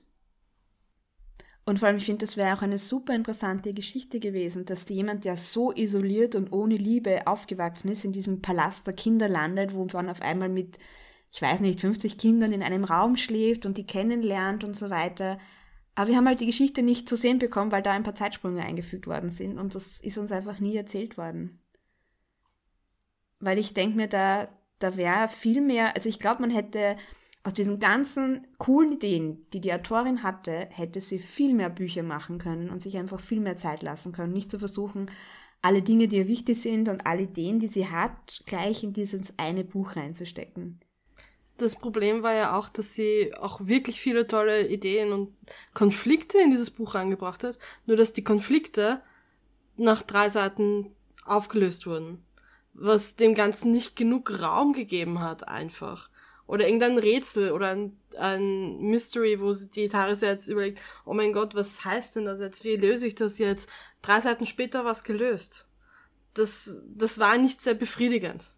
[1.71, 5.25] Und vor allem, ich finde, das wäre auch eine super interessante Geschichte gewesen, dass jemand,
[5.25, 9.87] der so isoliert und ohne Liebe aufgewachsen ist, in diesem Palast der Kinder landet, wo
[9.93, 10.79] man auf einmal mit,
[11.31, 15.39] ich weiß nicht, 50 Kindern in einem Raum schläft und die kennenlernt und so weiter.
[15.95, 18.64] Aber wir haben halt die Geschichte nicht zu sehen bekommen, weil da ein paar Zeitsprünge
[18.64, 21.61] eingefügt worden sind und das ist uns einfach nie erzählt worden.
[23.39, 24.49] Weil ich denke mir, da,
[24.81, 26.97] da wäre viel mehr, also ich glaube, man hätte
[27.43, 32.38] aus diesen ganzen coolen Ideen, die die Autorin hatte, hätte sie viel mehr Bücher machen
[32.38, 34.32] können und sich einfach viel mehr Zeit lassen können.
[34.32, 35.11] Nicht zu versuchen,
[35.62, 39.38] alle Dinge, die ihr wichtig sind und alle Ideen, die sie hat, gleich in dieses
[39.38, 40.80] eine Buch reinzustecken.
[41.57, 45.36] Das Problem war ja auch, dass sie auch wirklich viele tolle Ideen und
[45.74, 49.03] Konflikte in dieses Buch reingebracht hat, nur dass die Konflikte
[49.76, 52.24] nach drei Seiten aufgelöst wurden,
[52.72, 56.10] was dem Ganzen nicht genug Raum gegeben hat einfach
[56.51, 61.55] oder irgendein Rätsel oder ein, ein Mystery, wo die Taris jetzt überlegt, oh mein Gott,
[61.55, 62.65] was heißt denn das jetzt?
[62.65, 63.69] Wie löse ich das jetzt?
[64.03, 65.69] Drei Seiten später war es gelöst.
[66.35, 68.51] Das, das war nicht sehr befriedigend.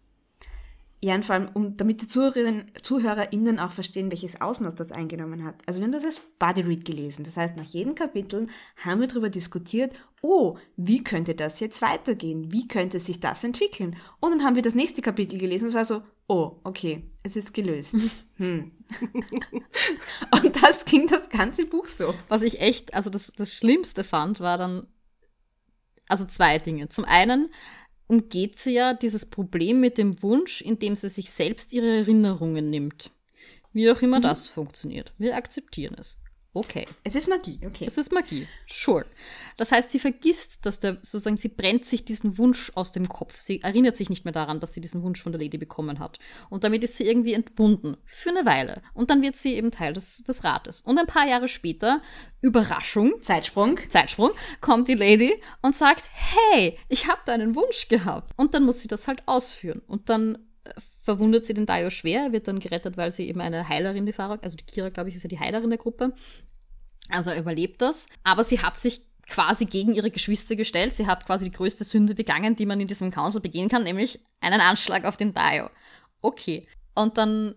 [1.03, 5.43] Ja, und vor allem, um, damit die Zuhörerinnen, ZuhörerInnen auch verstehen, welches Ausmaß das eingenommen
[5.43, 5.55] hat.
[5.65, 7.25] Also wir haben das als Body Read gelesen.
[7.25, 8.47] Das heißt, nach jedem Kapitel
[8.77, 9.91] haben wir darüber diskutiert,
[10.21, 12.53] oh, wie könnte das jetzt weitergehen?
[12.53, 13.97] Wie könnte sich das entwickeln?
[14.21, 17.35] Und dann haben wir das nächste Kapitel gelesen und es war so, oh, okay, es
[17.35, 17.97] ist gelöst.
[18.37, 18.71] Hm.
[20.31, 22.15] und das ging das ganze Buch so.
[22.29, 24.87] Was ich echt, also das, das Schlimmste fand, war dann,
[26.07, 26.89] also zwei Dinge.
[26.89, 27.51] Zum einen,
[28.07, 33.11] umgeht sie ja dieses Problem mit dem Wunsch, indem sie sich selbst ihre Erinnerungen nimmt.
[33.73, 34.23] Wie auch immer mhm.
[34.23, 35.11] das funktioniert.
[35.17, 36.17] Wir akzeptieren es.
[36.55, 36.85] Okay.
[37.03, 37.85] Es ist Magie, okay.
[37.87, 39.05] Es ist Magie, sure.
[39.57, 43.39] Das heißt, sie vergisst, dass der, sozusagen, sie brennt sich diesen Wunsch aus dem Kopf.
[43.39, 46.19] Sie erinnert sich nicht mehr daran, dass sie diesen Wunsch von der Lady bekommen hat.
[46.51, 47.97] Und damit ist sie irgendwie entbunden.
[48.05, 48.83] Für eine Weile.
[48.93, 50.81] Und dann wird sie eben Teil des, des Rates.
[50.81, 52.01] Und ein paar Jahre später,
[52.41, 53.21] Überraschung.
[53.21, 53.79] Zeitsprung.
[53.89, 54.31] Zeitsprung,
[54.61, 58.31] kommt die Lady und sagt, hey, ich habe deinen Wunsch gehabt.
[58.37, 59.81] Und dann muss sie das halt ausführen.
[59.87, 60.37] Und dann
[61.03, 64.39] verwundet sie den Dayo schwer, wird dann gerettet, weil sie eben eine Heilerin, die Fahrer,
[64.41, 66.13] also die Kira, glaube ich, ist ja die Heilerin der Gruppe.
[67.09, 68.07] Also er überlebt das.
[68.23, 70.95] Aber sie hat sich quasi gegen ihre Geschwister gestellt.
[70.95, 74.21] Sie hat quasi die größte Sünde begangen, die man in diesem Council begehen kann, nämlich
[74.39, 75.69] einen Anschlag auf den Dio.
[76.21, 76.67] Okay.
[76.95, 77.55] Und dann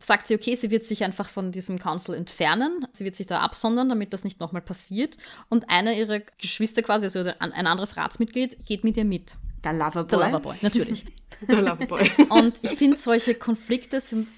[0.00, 2.88] sagt sie, okay, sie wird sich einfach von diesem Council entfernen.
[2.90, 5.16] Sie wird sich da absondern, damit das nicht nochmal passiert.
[5.48, 9.36] Und einer ihrer Geschwister quasi, also ein anderes Ratsmitglied, geht mit ihr mit.
[9.64, 10.18] Der Loverboy.
[10.18, 11.04] Der Loverboy, natürlich.
[11.48, 12.10] Der Loverboy.
[12.28, 14.28] Und ich finde, solche Konflikte sind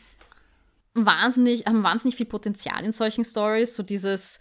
[0.95, 3.77] wahnsinnig, haben wahnsinnig viel Potenzial in solchen Stories.
[3.77, 4.41] So dieses,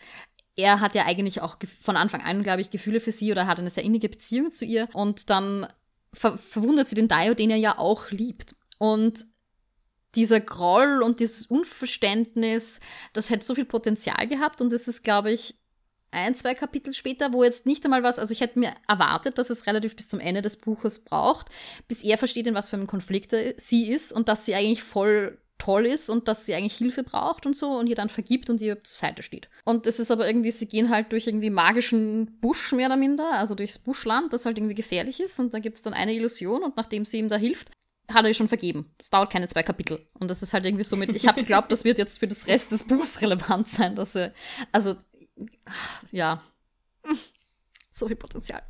[0.56, 3.60] er hat ja eigentlich auch von Anfang an, glaube ich, Gefühle für sie oder hat
[3.60, 4.88] eine sehr innige Beziehung zu ihr.
[4.94, 5.68] Und dann
[6.14, 8.56] ver verwundert sie den Dio, den er ja auch liebt.
[8.78, 9.26] Und
[10.16, 12.80] dieser Groll und dieses Unverständnis,
[13.14, 15.56] das hätte so viel Potenzial gehabt und es ist, glaube ich,
[16.16, 19.49] ein, zwei Kapitel später, wo jetzt nicht einmal was, also ich hätte mir erwartet, dass
[19.49, 21.47] es relativ bis zum Ende des Buches braucht,
[21.88, 25.38] bis er versteht, in was für einem Konflikt sie ist und dass sie eigentlich voll
[25.57, 28.59] toll ist und dass sie eigentlich Hilfe braucht und so und ihr dann vergibt und
[28.59, 29.49] ihr zur Seite steht.
[29.63, 33.32] Und es ist aber irgendwie, sie gehen halt durch irgendwie magischen Busch mehr oder minder,
[33.32, 36.63] also durchs Buschland, das halt irgendwie gefährlich ist und da gibt es dann eine Illusion
[36.63, 37.70] und nachdem sie ihm da hilft,
[38.11, 38.91] hat er ihr schon vergeben.
[38.99, 40.05] Es dauert keine zwei Kapitel.
[40.20, 42.47] Und das ist halt irgendwie so mit, ich habe geglaubt, das wird jetzt für das
[42.47, 44.34] Rest des Buchs relevant sein, dass er,
[44.72, 44.95] also,
[46.12, 46.44] ja,
[47.92, 48.64] so viel Potenzial.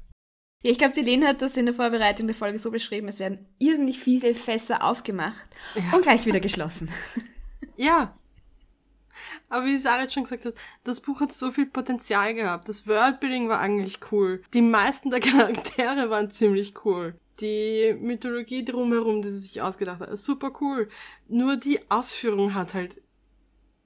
[0.66, 3.20] Ja, ich glaube, die Lene hat das in der Vorbereitung der Folge so beschrieben, es
[3.20, 5.95] werden irrsinnig viele Fässer aufgemacht ja.
[5.95, 6.89] und gleich wieder geschlossen.
[7.78, 8.18] Ja.
[9.49, 10.55] Aber wie Sarah jetzt schon gesagt hat,
[10.86, 12.70] das Buch hat so viel Potenzial gehabt.
[12.70, 14.43] Das Worldbuilding war eigentlich cool.
[14.53, 17.16] Die meisten der Charaktere waren ziemlich cool.
[17.41, 20.89] Die Mythologie drumherum, die sie sich ausgedacht hat, ist super cool.
[21.28, 23.01] Nur die Ausführung hat halt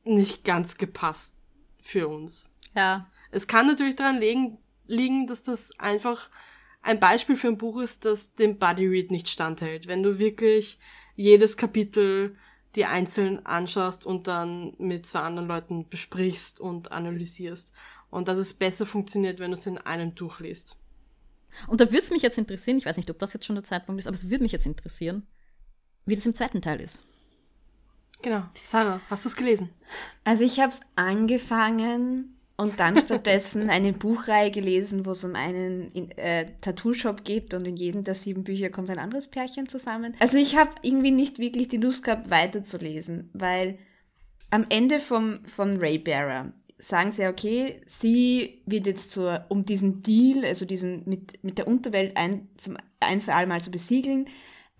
[0.03, 1.33] nicht ganz gepasst
[1.81, 2.49] für uns.
[2.79, 3.07] Ja.
[3.31, 4.57] Es kann natürlich daran liegen,
[4.87, 6.29] liegen dass das einfach
[6.81, 9.87] ein Beispiel für ein Buch ist, das dem Buddy Read nicht standhält.
[9.87, 10.79] Wenn du wirklich
[11.17, 12.37] jedes Kapitel
[12.75, 17.73] dir einzeln anschaust und dann mit zwei anderen Leuten besprichst und analysierst.
[18.09, 20.77] Und dass es besser funktioniert, wenn du es in einem durchliest.
[21.67, 23.65] Und da würde es mich jetzt interessieren, ich weiß nicht, ob das jetzt schon der
[23.65, 25.27] Zeitpunkt ist, aber es würde mich jetzt interessieren,
[26.05, 27.03] wie das im zweiten Teil ist.
[28.21, 28.43] Genau.
[28.63, 29.69] Sarah, hast du es gelesen?
[30.23, 35.91] Also ich habe es angefangen und dann stattdessen eine Buchreihe gelesen, wo es um einen
[36.17, 40.13] äh, Tattoo-Shop geht und in jedem der sieben Bücher kommt ein anderes Pärchen zusammen.
[40.19, 43.79] Also ich habe irgendwie nicht wirklich die Lust gehabt, weiterzulesen, weil
[44.51, 50.03] am Ende vom, von Ray Bearer sagen sie, okay, sie wird jetzt zur, um diesen
[50.03, 54.27] Deal, also diesen mit, mit der Unterwelt ein, zum, ein für alle Mal zu besiegeln,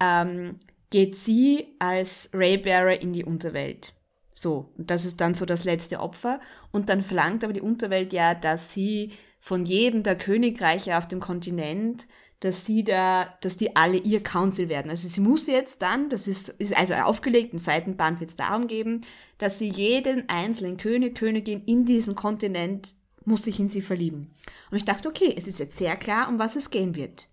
[0.02, 0.60] ähm,
[0.90, 3.94] geht sie als Raybearer in die Unterwelt.
[4.42, 6.40] So, und das ist dann so das letzte Opfer.
[6.72, 9.12] Und dann verlangt aber die Unterwelt ja, dass sie
[9.42, 12.08] von jedem der Königreiche auf dem Kontinent,
[12.40, 14.90] dass sie da, dass die alle ihr Council werden.
[14.90, 18.38] Also sie muss jetzt dann, das ist, ist also aufgelegt, im zweiten Band wird es
[18.38, 19.02] darum geben,
[19.40, 22.94] dass sie jeden einzelnen König, Königin in diesem Kontinent
[23.26, 24.34] muss sich in sie verlieben.
[24.72, 27.28] Und ich dachte, okay, es ist jetzt sehr klar, um was es gehen wird.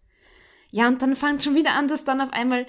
[0.73, 2.67] Ja, und dann fängt schon wieder an, dass dann auf einmal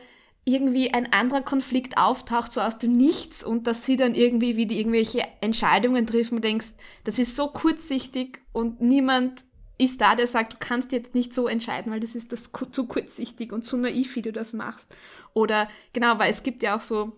[0.48, 4.76] irgendwie ein anderer Konflikt auftaucht, so aus dem Nichts und dass sie dann irgendwie wieder
[4.76, 6.68] irgendwelche Entscheidungen treffen und denkst,
[7.04, 9.44] das ist so kurzsichtig und niemand
[9.78, 12.88] ist da, der sagt, du kannst jetzt nicht so entscheiden, weil das ist das zu
[12.88, 14.88] kurzsichtig und zu naiv, wie du das machst.
[15.34, 17.12] Oder genau, weil es gibt ja auch so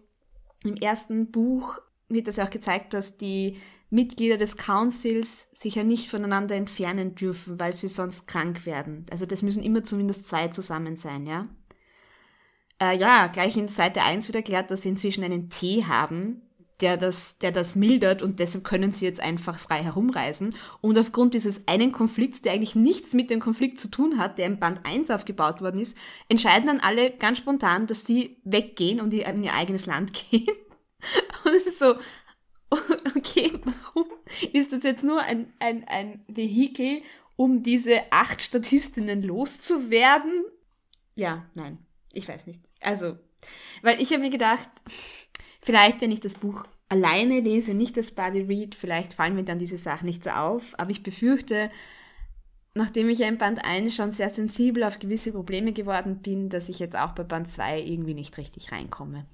[0.66, 3.60] im ersten Buch wird das ja auch gezeigt, dass die
[3.92, 9.06] Mitglieder des Councils sich ja nicht voneinander entfernen dürfen, weil sie sonst krank werden.
[9.12, 11.48] Also das müssen immer zumindest zwei zusammen sein, ja?
[12.82, 16.42] Äh, ja, gleich in Seite 1 wird erklärt, dass sie inzwischen einen Tee haben,
[16.82, 20.56] der das, der das mildert und deshalb können sie jetzt einfach frei herumreisen.
[20.82, 24.46] Und aufgrund dieses einen Konflikts, der eigentlich nichts mit dem Konflikt zu tun hat, der
[24.46, 25.98] im Band 1 aufgebaut worden ist,
[26.30, 30.48] entscheiden dann alle ganz spontan, dass sie weggehen und in ihr eigenes Land gehen.
[31.44, 31.96] Und es ist so,
[33.18, 34.08] okay, warum
[34.54, 37.02] ist das jetzt nur ein, ein, ein Vehikel,
[37.36, 40.46] um diese acht Statistinnen loszuwerden?
[41.16, 41.80] Ja, nein,
[42.14, 42.62] ich weiß nicht.
[42.82, 43.18] Also,
[43.82, 44.70] weil ich habe mir gedacht,
[45.62, 49.44] vielleicht, wenn ich das Buch alleine lese und nicht das Body Read, vielleicht fallen mir
[49.44, 50.78] dann diese Sachen nicht so auf.
[50.78, 51.70] Aber ich befürchte,
[52.74, 56.70] nachdem ich ja in Band 1 schon sehr sensibel auf gewisse Probleme geworden bin, dass
[56.70, 59.26] ich jetzt auch bei Band 2 irgendwie nicht richtig reinkomme.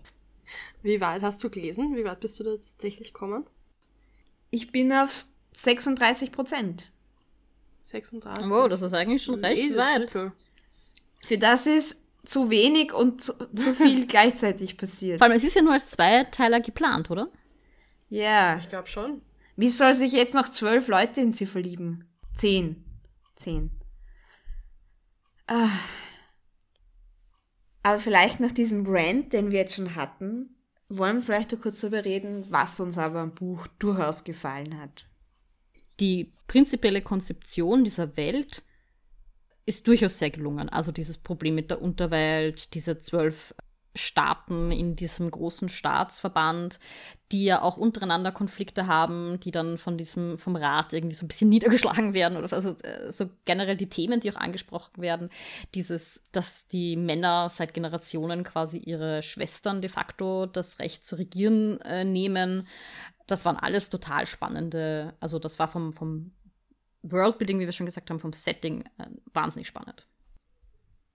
[0.84, 1.96] Wie weit hast du gelesen?
[1.96, 3.46] Wie weit bist du da tatsächlich gekommen?
[4.52, 6.92] Ich bin auf 36 Prozent.
[7.84, 8.50] 36.
[8.50, 10.12] Wow, das ist eigentlich schon recht weit.
[11.22, 15.20] Für das ist zu wenig und zu, zu viel gleichzeitig passiert.
[15.20, 17.30] Vor allem, es ist ja nur als Zweiteiler geplant, oder?
[18.10, 18.58] Ja.
[18.58, 19.22] Ich glaube schon.
[19.56, 22.10] Wie soll sich jetzt noch zwölf Leute in sie verlieben?
[22.36, 22.84] Zehn.
[23.36, 23.72] Zehn.
[25.48, 25.70] Ah.
[27.84, 30.56] Aber vielleicht nach diesem Rant, den wir jetzt schon hatten,
[30.90, 35.06] wollen wir vielleicht noch kurz darüber reden, was uns aber am Buch durchaus gefallen hat.
[36.00, 38.64] Die prinzipielle Konzeption dieser Welt
[39.66, 40.70] ist durchaus sehr gelungen.
[40.70, 43.56] Also dieses Problem mit der Unterwelt, diese zwölf
[43.98, 46.80] Staaten in diesem großen Staatsverband,
[47.32, 51.30] die ja auch untereinander Konflikte haben, die dann von diesem, vom Rat irgendwie so ein
[51.30, 52.38] bisschen niedergeschlagen werden.
[52.38, 55.30] Oder also äh, so generell die Themen, die auch angesprochen werden.
[55.74, 61.80] Dieses, dass die Männer seit Generationen quasi ihre Schwestern de facto das Recht zu regieren
[61.82, 62.68] äh, nehmen.
[63.28, 66.32] Das waren alles total spannende, also das war vom, vom
[67.12, 70.08] Worldbuilding, wie wir schon gesagt haben, vom Setting äh, wahnsinnig spannend.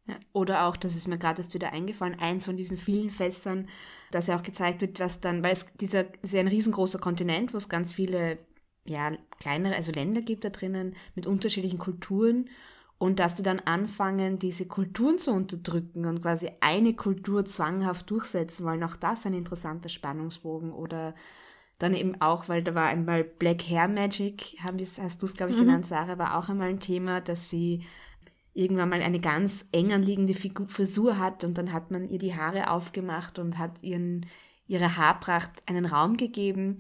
[0.07, 0.16] Ja.
[0.32, 3.68] Oder auch, das ist mir gerade erst wieder eingefallen, eins von diesen vielen Fässern,
[4.11, 7.53] dass ja auch gezeigt wird, was dann, weil es dieser ist ja ein riesengroßer Kontinent,
[7.53, 8.38] wo es ganz viele
[8.84, 12.49] ja, kleinere, also Länder gibt da drinnen mit unterschiedlichen Kulturen
[12.99, 18.66] und dass sie dann anfangen, diese Kulturen zu unterdrücken und quasi eine Kultur zwanghaft durchsetzen
[18.66, 18.82] wollen.
[18.84, 21.14] Auch das ein interessanter Spannungsbogen oder
[21.81, 25.35] dann eben auch, weil da war einmal Black Hair Magic, haben wir, hast du es,
[25.35, 25.62] glaube ich, Mhm.
[25.62, 27.87] genannt, Sarah, war auch einmal ein Thema, dass sie
[28.53, 32.70] irgendwann mal eine ganz eng anliegende Frisur hat und dann hat man ihr die Haare
[32.70, 34.26] aufgemacht und hat ihren,
[34.66, 36.78] ihrer Haarpracht einen Raum gegeben.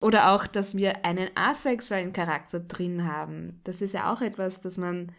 [0.00, 3.60] Oder auch, dass wir einen asexuellen Charakter drin haben.
[3.64, 5.12] Das ist ja auch etwas, dass man,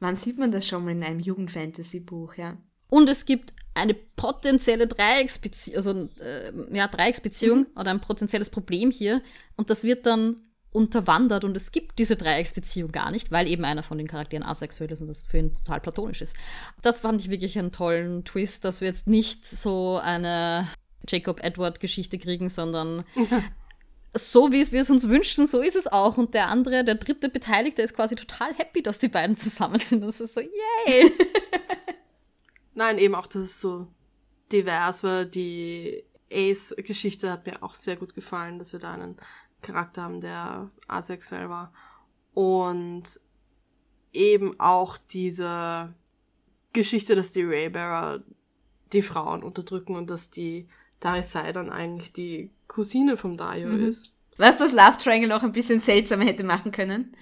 [0.00, 2.56] wann sieht man das schon mal in einem Jugendfantasy-Buch, ja?
[2.88, 9.22] Und es gibt eine potenzielle Dreiecksbeziehung, also äh, ja, Dreiecksbeziehung oder ein potenzielles Problem hier.
[9.56, 13.82] Und das wird dann unterwandert und es gibt diese Dreiecksbeziehung gar nicht, weil eben einer
[13.82, 16.36] von den Charakteren asexuell ist und das für ihn total platonisch ist.
[16.82, 20.68] Das fand ich wirklich einen tollen Twist, dass wir jetzt nicht so eine
[21.08, 23.04] Jacob-Edward-Geschichte kriegen, sondern
[24.14, 26.18] so wie wir es uns wünschen, so ist es auch.
[26.18, 30.02] Und der andere, der dritte Beteiligte, ist quasi total happy, dass die beiden zusammen sind.
[30.02, 31.12] Das ist so, yay!
[32.78, 33.88] Nein, eben auch, dass es so
[34.52, 35.24] divers war.
[35.24, 39.16] Die Ace-Geschichte hat mir auch sehr gut gefallen, dass wir da einen
[39.62, 41.72] Charakter haben, der asexuell war.
[42.34, 43.02] Und
[44.12, 45.92] eben auch diese
[46.72, 48.22] Geschichte, dass die Raybearer
[48.92, 50.68] die Frauen unterdrücken und dass die
[51.00, 53.88] Darisai dann eigentlich die Cousine vom Dario Mhm.
[53.88, 54.12] ist.
[54.36, 57.16] Was das Love Triangle noch ein bisschen seltsamer hätte machen können.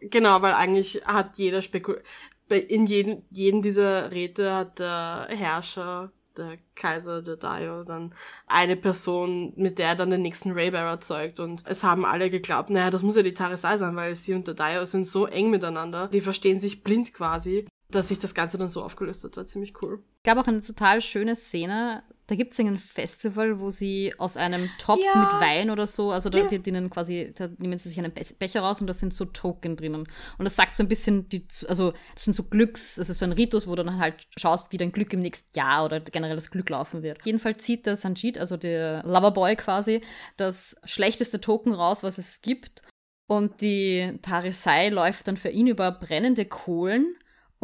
[0.00, 2.02] Genau, weil eigentlich hat jeder spekul bei-
[2.48, 8.14] in jedem, jedem dieser Räte hat der Herrscher, der Kaiser, der Dario, dann
[8.46, 11.40] eine Person, mit der er dann den nächsten Raybearer zeugt.
[11.40, 14.46] Und es haben alle geglaubt, naja, das muss ja die Tarisai sein, weil sie und
[14.46, 16.08] der Dario sind so eng miteinander.
[16.08, 19.36] Die verstehen sich blind quasi, dass sich das Ganze dann so aufgelöst hat.
[19.36, 20.02] War ziemlich cool.
[20.24, 22.02] gab auch eine total schöne Szene.
[22.26, 25.20] Da gibt es ein Festival, wo sie aus einem Topf Ja.
[25.20, 26.50] mit Wein oder so, also da Ja.
[26.50, 29.26] wird ihnen quasi, da nehmen sie sich einen Be Becher raus und da sind so
[29.26, 30.08] Token drinnen.
[30.38, 33.26] Und das sagt so ein bisschen, die, also das sind so Glücks, das ist so
[33.26, 36.36] ein Ritus, wo du dann halt schaust, wie dein Glück im nächsten Jahr oder generell
[36.36, 37.18] das Glück laufen wird.
[37.24, 40.00] Jedenfalls zieht der Sanjit, also der Loverboy quasi,
[40.38, 42.80] das schlechteste Token raus, was es gibt.
[43.26, 47.14] Und die Tarisai läuft dann für ihn über brennende Kohlen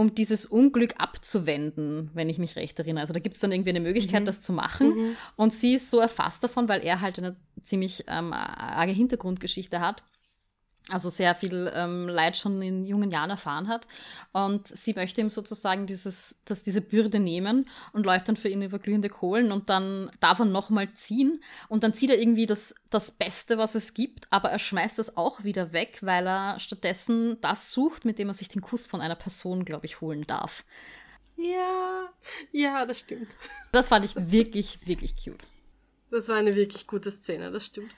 [0.00, 3.02] um dieses Unglück abzuwenden, wenn ich mich recht erinnere.
[3.02, 5.14] Also da gibt es dann irgendwie eine Möglichkeit, das zu machen.
[5.36, 10.02] Und sie ist so erfasst davon, weil er halt eine ziemlich ähm, arge Hintergrundgeschichte hat.
[10.88, 13.86] Also sehr viel ähm, Leid schon in jungen Jahren erfahren hat.
[14.32, 18.62] Und sie möchte ihm sozusagen dieses, dass diese Bürde nehmen und läuft dann für ihn
[18.62, 21.42] über glühende Kohlen und dann darf er nochmal ziehen.
[21.68, 25.16] Und dann zieht er irgendwie das, das Beste, was es gibt, aber er schmeißt das
[25.16, 29.00] auch wieder weg, weil er stattdessen das sucht, mit dem er sich den Kuss von
[29.00, 30.64] einer Person, glaube ich, holen darf.
[31.36, 32.08] Ja.
[32.52, 33.28] Ja, das stimmt.
[33.70, 35.44] Das fand ich wirklich, wirklich cute.
[36.10, 37.94] Das war eine wirklich gute Szene, das stimmt.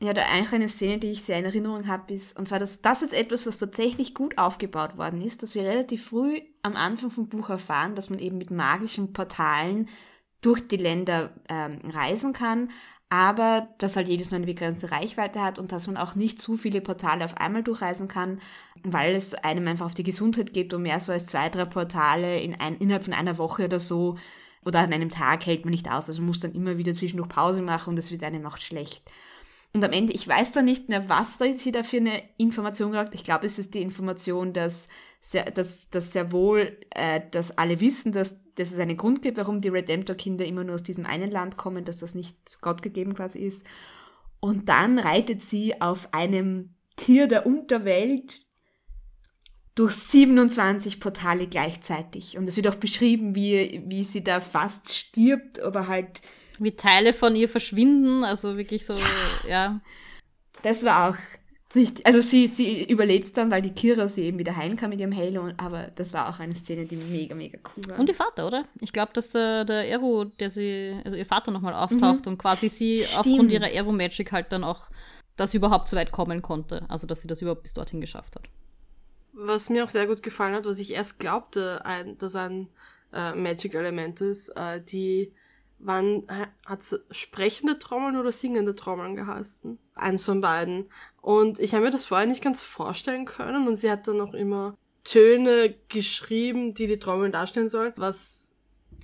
[0.00, 2.82] Ja, da eigentlich eine Szene, die ich sehr in Erinnerung habe, ist, und zwar, dass
[2.82, 7.10] das ist etwas, was tatsächlich gut aufgebaut worden ist, dass wir relativ früh am Anfang
[7.10, 9.88] vom Buch erfahren, dass man eben mit magischen Portalen
[10.40, 12.70] durch die Länder ähm, reisen kann,
[13.08, 16.56] aber dass halt jedes Mal eine begrenzte Reichweite hat und dass man auch nicht zu
[16.56, 18.40] viele Portale auf einmal durchreisen kann,
[18.82, 22.40] weil es einem einfach auf die Gesundheit geht und mehr so als zwei, drei Portale
[22.40, 24.18] in ein, innerhalb von einer Woche oder so
[24.64, 26.08] oder an einem Tag hält man nicht aus.
[26.08, 29.08] Also man muss dann immer wieder zwischendurch Pause machen und es wird einem auch schlecht.
[29.74, 32.92] Und am Ende, ich weiß da nicht mehr, was da sie da für eine Information
[32.92, 33.12] gesagt.
[33.14, 34.86] Ich glaube, es ist die Information, dass
[35.20, 39.36] sehr, dass, dass sehr wohl, äh, dass alle wissen, dass, dass es einen Grund gibt,
[39.36, 43.14] warum die Redemptor-Kinder immer nur aus diesem einen Land kommen, dass das nicht Gott gegeben
[43.14, 43.66] quasi ist.
[44.38, 48.42] Und dann reitet sie auf einem Tier der Unterwelt
[49.74, 52.38] durch 27 Portale gleichzeitig.
[52.38, 56.20] Und es wird auch beschrieben, wie, wie sie da fast stirbt, aber halt
[56.58, 59.48] wie Teile von ihr verschwinden, also wirklich so, ja.
[59.48, 59.80] ja.
[60.62, 61.16] Das war auch
[61.74, 62.06] richtig.
[62.06, 65.14] Also sie, sie überlebt dann, weil die Kira sie eben wieder heilen kann mit ihrem
[65.14, 67.98] Halo, aber das war auch eine Szene, die mega, mega cool war.
[67.98, 68.64] Und ihr Vater, oder?
[68.80, 72.32] Ich glaube, dass der, der Aero, der sie, also ihr Vater nochmal auftaucht mhm.
[72.32, 73.18] und quasi sie Stimmt.
[73.18, 74.88] aufgrund ihrer Aero-Magic halt dann auch,
[75.36, 76.84] dass sie überhaupt so weit kommen konnte.
[76.88, 78.44] Also, dass sie das überhaupt bis dorthin geschafft hat.
[79.32, 82.68] Was mir auch sehr gut gefallen hat, was ich erst glaubte, ein, dass ein
[83.12, 85.32] äh, Magic-Element ist, äh, die
[85.78, 86.24] Wann
[86.64, 89.78] hat's sprechende Trommeln oder singende Trommeln geheißen?
[89.94, 90.90] Eins von beiden.
[91.20, 94.34] Und ich habe mir das vorher nicht ganz vorstellen können und sie hat dann auch
[94.34, 98.52] immer Töne geschrieben, die die Trommeln darstellen sollen, was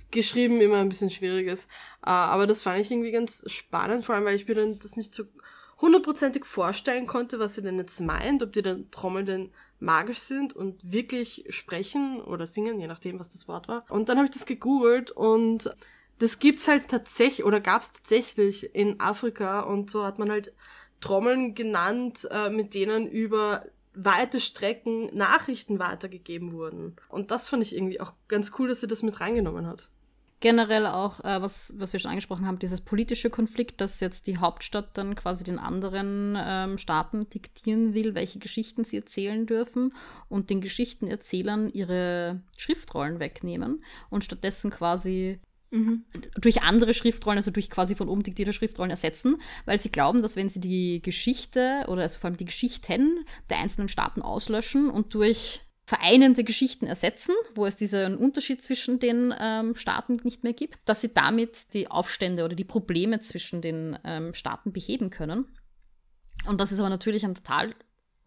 [0.09, 1.69] geschrieben immer ein bisschen schwierig ist.
[2.03, 4.97] Äh, aber das fand ich irgendwie ganz spannend, vor allem weil ich mir dann das
[4.97, 5.23] nicht so
[5.79, 10.55] hundertprozentig vorstellen konnte, was sie denn jetzt meint, ob die dann Trommeln denn magisch sind
[10.55, 13.85] und wirklich sprechen oder singen, je nachdem, was das Wort war.
[13.89, 15.73] Und dann habe ich das gegoogelt und
[16.21, 20.53] das gibt's halt tatsächlich oder gab's tatsächlich in Afrika und so hat man halt
[20.99, 23.65] Trommeln genannt, äh, mit denen über
[23.95, 26.95] weite Strecken Nachrichten weitergegeben wurden.
[27.09, 29.89] Und das fand ich irgendwie auch ganz cool, dass sie das mit reingenommen hat.
[30.41, 34.37] Generell auch, äh, was, was wir schon angesprochen haben, dieses politische Konflikt, dass jetzt die
[34.37, 39.93] Hauptstadt dann quasi den anderen ähm, Staaten diktieren will, welche Geschichten sie erzählen dürfen
[40.29, 45.39] und den Geschichtenerzählern ihre Schriftrollen wegnehmen und stattdessen quasi
[45.71, 46.03] Mhm.
[46.35, 50.35] durch andere Schriftrollen, also durch quasi von oben diktierte Schriftrollen ersetzen, weil sie glauben, dass
[50.35, 55.13] wenn sie die Geschichte oder also vor allem die Geschichten der einzelnen Staaten auslöschen und
[55.13, 60.77] durch vereinende Geschichten ersetzen, wo es diesen Unterschied zwischen den ähm, Staaten nicht mehr gibt,
[60.85, 65.47] dass sie damit die Aufstände oder die Probleme zwischen den ähm, Staaten beheben können.
[66.47, 67.75] Und das ist aber natürlich ein total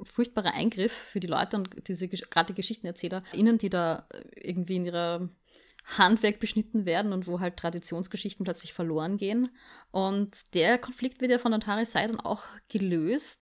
[0.03, 5.29] furchtbarer Eingriff für die Leute und diese gerade die GeschichtenerzählerInnen, die da irgendwie in ihrer
[5.85, 9.51] Handwerk beschnitten werden und wo halt Traditionsgeschichten plötzlich verloren gehen.
[9.91, 11.53] Und der Konflikt wird ja von
[11.85, 13.41] Sai dann auch gelöst.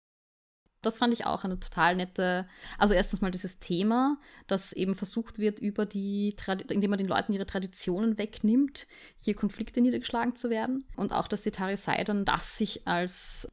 [0.81, 2.47] Das fand ich auch eine total nette,
[2.79, 4.17] also erstens mal dieses Thema,
[4.47, 6.35] dass eben versucht wird, über die,
[6.69, 8.87] indem man den Leuten ihre Traditionen wegnimmt,
[9.19, 10.87] hier Konflikte niedergeschlagen zu werden.
[10.95, 13.47] Und auch, dass die Tari Sai dann das sich als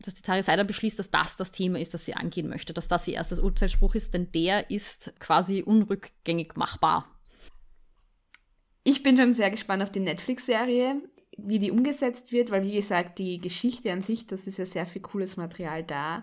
[0.00, 2.86] dass die Tari Seider beschließt, dass das das Thema ist, das sie angehen möchte, dass
[2.86, 7.17] das ihr erstes Urteilsspruch ist, denn der ist quasi unrückgängig machbar.
[8.84, 11.02] Ich bin schon sehr gespannt auf die Netflix-Serie,
[11.36, 14.86] wie die umgesetzt wird, weil wie gesagt, die Geschichte an sich, das ist ja sehr
[14.86, 16.22] viel cooles Material da.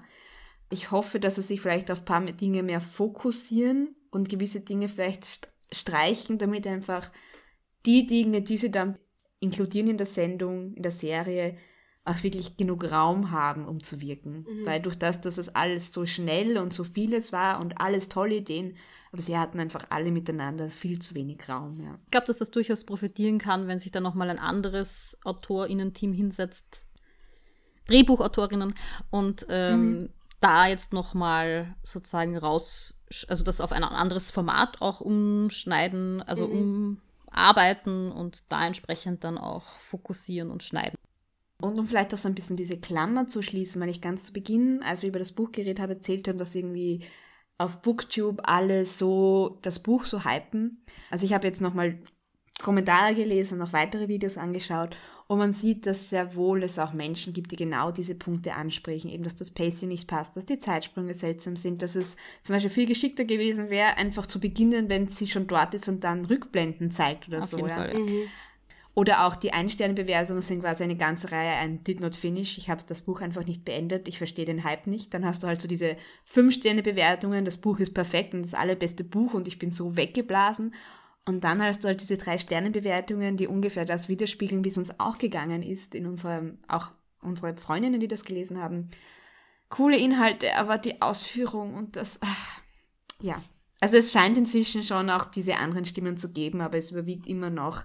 [0.69, 4.89] Ich hoffe, dass sie sich vielleicht auf ein paar Dinge mehr fokussieren und gewisse Dinge
[4.89, 7.11] vielleicht streichen, damit einfach
[7.85, 8.97] die Dinge, die sie dann
[9.39, 11.55] inkludieren in der Sendung, in der Serie,
[12.03, 14.45] auch wirklich genug Raum haben, um zu wirken.
[14.47, 14.65] Mhm.
[14.65, 18.35] Weil durch das, dass es alles so schnell und so vieles war und alles tolle
[18.35, 18.77] Ideen,
[19.15, 21.79] aber sie hatten einfach alle miteinander viel zu wenig Raum.
[21.79, 21.97] Ja.
[22.03, 26.85] Ich glaube, dass das durchaus profitieren kann, wenn sich dann nochmal ein anderes AutorInnen-Team hinsetzt,
[27.87, 28.75] Drehbuchautorinnen,
[29.11, 30.09] und ähm, mhm.
[30.41, 36.99] da jetzt nochmal sozusagen raus, also das auf ein anderes Format auch umschneiden, also mhm.
[37.31, 40.97] umarbeiten und da entsprechend dann auch fokussieren und schneiden.
[41.61, 44.33] Und um vielleicht auch so ein bisschen diese Klammer zu schließen, weil ich ganz zu
[44.33, 47.05] Beginn, als wir über das Buch geredet haben, erzählt haben, dass irgendwie
[47.57, 50.83] auf Booktube alle so das Buch so hypen.
[51.09, 51.97] Also ich habe jetzt nochmal
[52.61, 54.95] Kommentare gelesen und noch weitere Videos angeschaut
[55.27, 59.09] und man sieht, dass sehr wohl es auch Menschen gibt, die genau diese Punkte ansprechen,
[59.09, 62.69] eben dass das Pacing nicht passt, dass die Zeitsprünge seltsam sind, dass es zum Beispiel
[62.69, 66.91] viel geschickter gewesen wäre, einfach zu beginnen, wenn sie schon dort ist und dann Rückblenden
[66.91, 67.57] zeigt oder Auf so.
[67.57, 67.75] ja.
[67.75, 67.99] Fall, ja.
[67.99, 68.23] Mhm.
[68.95, 72.57] Oder auch die Ein-Sterne-Bewertungen sind quasi eine ganze Reihe, ein Did Not Finish.
[72.57, 75.13] Ich habe das Buch einfach nicht beendet, ich verstehe den Hype nicht.
[75.13, 79.33] Dann hast du halt so diese Fünf-Sterne-Bewertungen, das Buch ist perfekt und das allerbeste Buch
[79.33, 80.73] und ich bin so weggeblasen.
[81.25, 84.97] Und dann hast du halt diese drei Sternenbewertungen, die ungefähr das widerspiegeln, wie es uns
[84.97, 86.91] auch gegangen ist in unserem, auch
[87.21, 88.91] unsere Freundinnen, die das gelesen haben.
[89.67, 92.61] Coole Inhalte, aber die Ausführung und das, ach,
[93.21, 93.41] ja.
[93.81, 97.49] Also es scheint inzwischen schon auch diese anderen Stimmen zu geben, aber es überwiegt immer
[97.49, 97.83] noch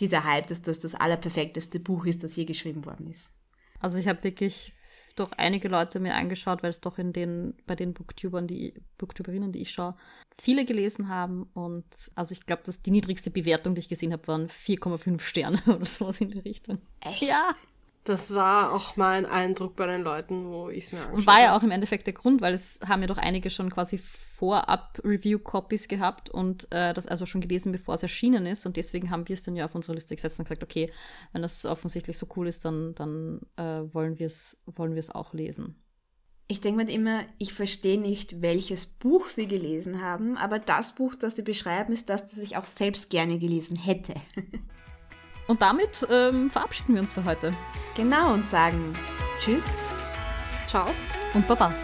[0.00, 3.32] dieser Hype, dass das das allerperfekteste Buch ist, das je geschrieben worden ist.
[3.80, 4.74] Also ich habe wirklich
[5.16, 9.52] doch einige Leute mir angeschaut, weil es doch in den, bei den Booktubern, die Booktuberinnen,
[9.52, 9.96] die ich schaue,
[10.40, 11.44] viele gelesen haben.
[11.54, 11.84] Und
[12.14, 15.84] also ich glaube, dass die niedrigste Bewertung, die ich gesehen habe, waren 4,5 Sterne oder
[15.84, 16.78] sowas in der Richtung.
[17.00, 17.22] Echt?
[17.22, 17.54] Ja.
[18.04, 21.40] Das war auch mein Eindruck bei den Leuten, wo ich es mir angeschaut Und war
[21.40, 21.58] ja habe.
[21.58, 25.86] auch im Endeffekt der Grund, weil es haben ja doch einige schon quasi vorab Review-Copies
[25.86, 28.64] gehabt und äh, das also schon gelesen, bevor es erschienen ist.
[28.64, 30.90] Und deswegen haben wir es dann ja auf unsere Liste gesetzt und gesagt, okay,
[31.32, 35.10] wenn das offensichtlich so cool ist, dann, dann äh, wollen wir es wollen wir es
[35.10, 35.76] auch lesen.
[36.48, 41.14] Ich denke mir immer, ich verstehe nicht, welches Buch sie gelesen haben, aber das Buch,
[41.14, 44.14] das sie beschreiben, ist das, das ich auch selbst gerne gelesen hätte.
[45.50, 47.52] Und damit ähm, verabschieden wir uns für heute.
[47.96, 48.96] genau, und sagen
[49.40, 49.64] Tschüss.
[50.68, 50.86] Ciao.
[51.34, 51.74] und Baba.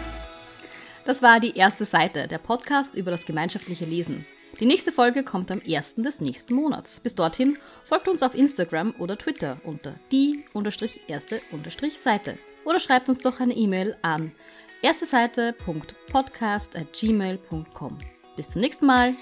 [1.03, 4.25] Das war die erste Seite, der Podcast über das gemeinschaftliche Lesen.
[4.61, 5.95] Die nächste Folge kommt am 1.
[5.95, 7.01] des nächsten Monats.
[7.01, 13.53] Bis dorthin folgt uns auf Instagram oder Twitter unter die-erste-seite oder schreibt uns doch eine
[13.53, 14.31] E-Mail an
[14.81, 17.97] erste Seite.podcast@gmail.com.
[18.37, 19.13] Bis zum nächsten Mal.